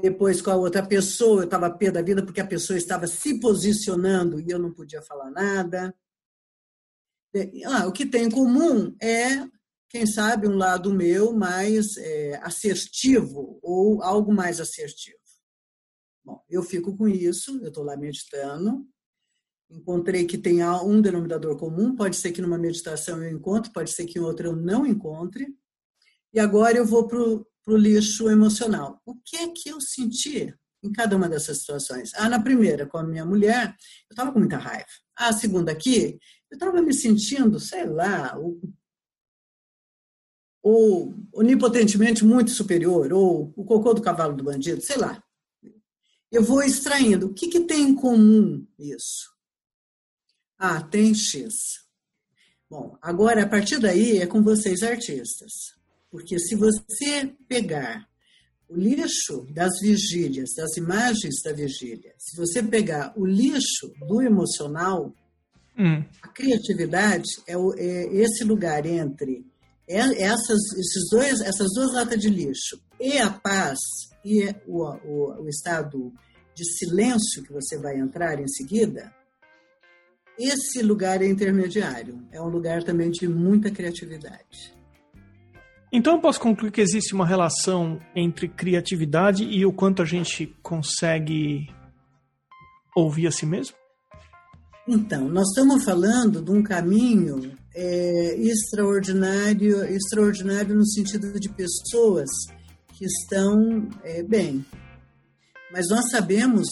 depois 0.00 0.40
com 0.40 0.50
a 0.50 0.56
outra 0.56 0.82
pessoa, 0.82 1.40
eu 1.40 1.44
estava 1.44 1.70
pé 1.70 1.90
da 1.90 2.00
vida 2.00 2.24
porque 2.24 2.40
a 2.40 2.46
pessoa 2.46 2.78
estava 2.78 3.06
se 3.06 3.38
posicionando 3.38 4.40
e 4.40 4.48
eu 4.48 4.58
não 4.58 4.72
podia 4.72 5.02
falar 5.02 5.30
nada. 5.30 5.94
Ah, 7.66 7.86
o 7.86 7.92
que 7.92 8.06
tem 8.06 8.24
em 8.24 8.30
comum 8.30 8.94
é, 9.00 9.46
quem 9.88 10.06
sabe, 10.06 10.48
um 10.48 10.56
lado 10.56 10.92
meu 10.92 11.32
mais 11.32 11.96
é, 11.96 12.40
assertivo 12.42 13.58
ou 13.62 14.02
algo 14.02 14.32
mais 14.32 14.60
assertivo. 14.60 15.18
Bom, 16.24 16.42
eu 16.48 16.62
fico 16.62 16.96
com 16.96 17.08
isso, 17.08 17.58
eu 17.62 17.68
estou 17.68 17.82
lá 17.82 17.96
meditando, 17.96 18.86
encontrei 19.70 20.26
que 20.26 20.36
tem 20.36 20.64
um 20.64 21.00
denominador 21.00 21.56
comum, 21.56 21.94
pode 21.94 22.16
ser 22.16 22.32
que 22.32 22.42
numa 22.42 22.58
meditação 22.58 23.22
eu 23.22 23.30
encontre, 23.30 23.72
pode 23.72 23.90
ser 23.92 24.06
que 24.06 24.18
em 24.18 24.22
outra 24.22 24.48
eu 24.48 24.56
não 24.56 24.86
encontre, 24.86 25.46
e 26.32 26.38
agora 26.38 26.76
eu 26.76 26.86
vou 26.86 27.08
para 27.08 27.18
o 27.18 27.76
lixo 27.76 28.28
emocional. 28.28 29.00
O 29.04 29.14
que 29.14 29.36
é 29.36 29.48
que 29.48 29.68
eu 29.68 29.80
senti 29.80 30.54
em 30.82 30.92
cada 30.92 31.16
uma 31.16 31.28
dessas 31.28 31.58
situações? 31.58 32.12
Ah, 32.14 32.28
na 32.28 32.40
primeira, 32.40 32.86
com 32.86 32.98
a 32.98 33.04
minha 33.04 33.24
mulher, 33.24 33.74
eu 34.08 34.12
estava 34.14 34.32
com 34.32 34.38
muita 34.38 34.56
raiva. 34.56 34.86
Ah, 35.16 35.28
a 35.28 35.32
segunda 35.32 35.72
aqui, 35.72 36.18
eu 36.50 36.56
estava 36.56 36.82
me 36.82 36.92
sentindo, 36.92 37.60
sei 37.60 37.86
lá, 37.86 38.36
ou, 38.36 38.60
ou 40.62 41.14
onipotentemente 41.32 42.24
muito 42.24 42.50
superior, 42.50 43.12
ou 43.12 43.52
o 43.56 43.64
cocô 43.64 43.94
do 43.94 44.02
cavalo 44.02 44.36
do 44.36 44.44
bandido, 44.44 44.82
sei 44.82 44.96
lá. 44.96 45.22
Eu 46.30 46.42
vou 46.42 46.62
extraindo. 46.62 47.26
O 47.26 47.34
que, 47.34 47.48
que 47.48 47.60
tem 47.60 47.90
em 47.90 47.94
comum 47.94 48.66
isso? 48.78 49.30
Ah, 50.58 50.82
tem 50.82 51.14
X. 51.14 51.54
Bom, 52.68 52.96
agora, 53.00 53.42
a 53.44 53.48
partir 53.48 53.78
daí, 53.78 54.18
é 54.18 54.26
com 54.26 54.42
vocês, 54.42 54.82
artistas. 54.82 55.52
Porque 56.10 56.38
se 56.38 56.54
você 56.54 57.34
pegar 57.48 58.08
o 58.68 58.76
lixo 58.76 59.46
das 59.50 59.80
vigílias, 59.80 60.50
das 60.56 60.76
imagens 60.76 61.42
da 61.42 61.52
vigília, 61.52 62.14
se 62.18 62.36
você 62.36 62.62
pegar 62.62 63.12
o 63.16 63.24
lixo 63.24 63.92
do 64.06 64.22
emocional, 64.22 65.12
hum. 65.80 66.04
a 66.22 66.28
criatividade 66.28 67.28
é, 67.46 67.56
o, 67.56 67.72
é, 67.74 68.06
esse 68.14 68.44
lugar 68.44 68.84
entre 68.86 69.44
essas, 69.88 70.72
esses 70.78 71.10
dois, 71.10 71.40
essas 71.40 71.66
duas 71.74 71.92
latas 71.94 72.20
de 72.20 72.28
lixo 72.28 72.80
e 73.00 73.18
a 73.18 73.28
paz 73.30 73.78
e 74.24 74.48
o, 74.66 74.84
o, 74.84 75.42
o 75.42 75.48
estado 75.48 76.12
de 76.54 76.64
silêncio 76.64 77.42
que 77.42 77.52
você 77.52 77.76
vai 77.78 77.98
entrar 77.98 78.38
em 78.38 78.46
seguida, 78.46 79.12
esse 80.38 80.82
lugar 80.82 81.22
é 81.22 81.26
intermediário. 81.26 82.22
É 82.30 82.40
um 82.40 82.48
lugar 82.48 82.82
também 82.82 83.10
de 83.10 83.28
muita 83.28 83.70
criatividade. 83.70 84.74
Então 85.92 86.14
eu 86.14 86.20
posso 86.20 86.40
concluir 86.40 86.70
que 86.70 86.80
existe 86.80 87.14
uma 87.14 87.26
relação 87.26 87.98
entre 88.14 88.48
criatividade 88.48 89.44
e 89.44 89.66
o 89.66 89.72
quanto 89.72 90.02
a 90.02 90.04
gente 90.04 90.46
consegue 90.62 91.68
ouvir 92.94 93.26
a 93.26 93.32
si 93.32 93.44
mesmo? 93.44 93.79
Então, 94.92 95.28
nós 95.28 95.46
estamos 95.50 95.84
falando 95.84 96.42
de 96.42 96.50
um 96.50 96.64
caminho 96.64 97.52
é, 97.72 98.34
extraordinário, 98.40 99.84
extraordinário 99.84 100.74
no 100.74 100.84
sentido 100.84 101.38
de 101.38 101.48
pessoas 101.48 102.28
que 102.94 103.04
estão 103.04 103.88
é, 104.02 104.20
bem. 104.24 104.66
Mas 105.70 105.88
nós 105.88 106.10
sabemos 106.10 106.66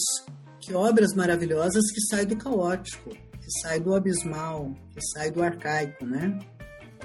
que 0.59 0.73
obras 0.73 1.13
maravilhosas 1.15 1.89
que 1.93 2.01
saem 2.01 2.27
do 2.27 2.35
caótico, 2.35 3.09
que 3.09 3.61
saem 3.61 3.81
do 3.81 3.95
abismal, 3.95 4.75
que 4.93 4.99
saem 5.13 5.31
do 5.31 5.41
arcaico, 5.41 6.05
né? 6.05 6.37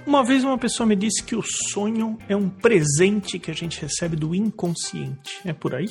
Uma 0.05 0.25
vez 0.25 0.43
uma 0.43 0.59
pessoa 0.59 0.85
me 0.85 0.97
disse 0.97 1.23
que 1.23 1.37
o 1.37 1.43
sonho 1.43 2.19
é 2.29 2.35
um 2.35 2.51
presente 2.51 3.39
que 3.39 3.53
a 3.53 3.55
gente 3.55 3.81
recebe 3.81 4.17
do 4.17 4.35
inconsciente. 4.35 5.41
É 5.45 5.53
por 5.53 5.77
aí? 5.77 5.89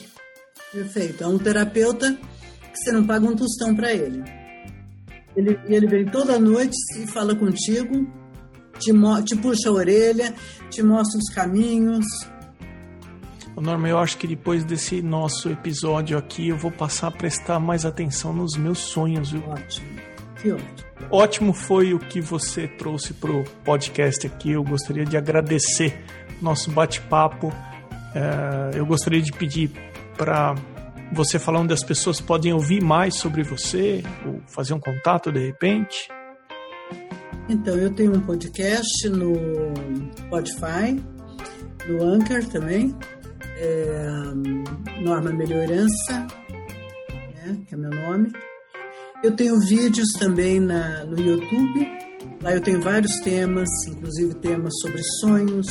Perfeito. 0.69 1.23
É 1.23 1.27
um 1.27 1.39
terapeuta 1.39 2.11
que 2.11 2.77
você 2.77 2.91
não 2.91 3.07
paga 3.07 3.25
um 3.25 3.37
tostão 3.37 3.73
para 3.73 3.93
ele. 3.93 4.42
Ele. 5.35 5.59
Ele 5.65 5.87
vem 5.87 6.05
toda 6.05 6.39
noite 6.39 6.75
e 6.97 7.07
fala 7.07 7.35
contigo, 7.35 8.07
te, 8.79 8.91
te 9.25 9.35
puxa 9.35 9.69
a 9.69 9.71
orelha, 9.71 10.33
te 10.69 10.81
mostra 10.83 11.19
os 11.19 11.33
caminhos. 11.33 12.05
Norma, 13.55 13.87
eu 13.87 13.99
acho 13.99 14.17
que 14.17 14.27
depois 14.27 14.65
desse 14.65 15.01
nosso 15.01 15.49
episódio 15.49 16.17
aqui 16.17 16.49
eu 16.49 16.57
vou 16.57 16.71
passar 16.71 17.07
a 17.07 17.11
prestar 17.11 17.59
mais 17.59 17.85
atenção 17.85 18.33
nos 18.33 18.57
meus 18.57 18.79
sonhos, 18.79 19.31
viu? 19.31 19.43
Ótimo. 19.47 19.87
Que 20.41 20.51
ótimo. 20.51 20.93
Ótimo 21.11 21.53
foi 21.53 21.93
o 21.93 21.99
que 21.99 22.19
você 22.19 22.67
trouxe 22.67 23.13
para 23.13 23.31
o 23.31 23.43
podcast 23.63 24.25
aqui. 24.25 24.51
Eu 24.51 24.63
gostaria 24.63 25.05
de 25.05 25.15
agradecer 25.15 26.03
nosso 26.41 26.71
bate-papo. 26.71 27.53
É, 28.15 28.77
eu 28.77 28.85
gostaria 28.85 29.21
de 29.21 29.31
pedir 29.31 29.71
para 30.17 30.55
você 31.13 31.39
falar 31.39 31.59
onde 31.59 31.73
as 31.73 31.83
pessoas 31.83 32.19
podem 32.19 32.53
ouvir 32.53 32.81
mais 32.81 33.15
sobre 33.15 33.43
você, 33.43 34.03
ou 34.25 34.41
fazer 34.47 34.73
um 34.73 34.79
contato 34.79 35.31
de 35.31 35.39
repente. 35.39 36.09
Então, 37.49 37.75
eu 37.75 37.93
tenho 37.93 38.15
um 38.15 38.21
podcast 38.21 39.09
no 39.09 39.33
Spotify, 40.17 40.99
no 41.87 42.03
Anchor 42.03 42.43
também, 42.45 42.95
é, 43.57 44.07
Norma 45.01 45.31
Melhorança, 45.31 46.27
né, 47.35 47.57
que 47.67 47.73
é 47.73 47.77
meu 47.77 47.91
nome. 47.91 48.31
Eu 49.23 49.35
tenho 49.35 49.59
vídeos 49.59 50.09
também 50.19 50.59
na, 50.59 51.05
no 51.05 51.19
YouTube. 51.19 51.87
Lá 52.41 52.53
eu 52.53 52.61
tenho 52.61 52.81
vários 52.81 53.19
temas, 53.21 53.69
inclusive 53.87 54.33
temas 54.35 54.73
sobre 54.81 55.01
sonhos. 55.21 55.67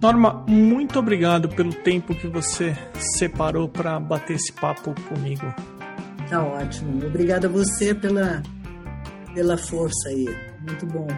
Norma, 0.00 0.44
muito 0.48 0.98
obrigado 0.98 1.48
pelo 1.48 1.72
tempo 1.72 2.14
que 2.14 2.26
você 2.26 2.76
separou 3.18 3.68
para 3.68 4.00
bater 4.00 4.36
esse 4.36 4.52
papo 4.52 4.94
comigo. 5.08 5.54
Tá 6.28 6.42
ótimo. 6.42 7.04
Obrigada 7.06 7.46
a 7.46 7.50
você 7.50 7.94
pela, 7.94 8.42
pela 9.34 9.58
força 9.58 10.08
aí. 10.08 10.26
Muito 10.66 10.86
bom. 10.86 11.08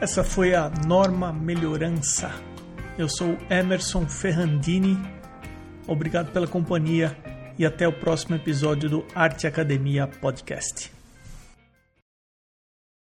Essa 0.00 0.24
foi 0.24 0.54
a 0.54 0.70
Norma 0.86 1.32
Melhorança. 1.32 2.30
Eu 2.96 3.08
sou 3.08 3.36
Emerson 3.50 4.06
Ferrandini 4.06 4.98
obrigado 5.90 6.30
pela 6.32 6.46
companhia 6.46 7.16
e 7.58 7.66
até 7.66 7.86
o 7.86 7.92
próximo 7.92 8.36
episódio 8.36 8.88
do 8.88 9.06
Arte 9.14 9.46
Academia 9.46 10.06
Podcast. 10.06 10.99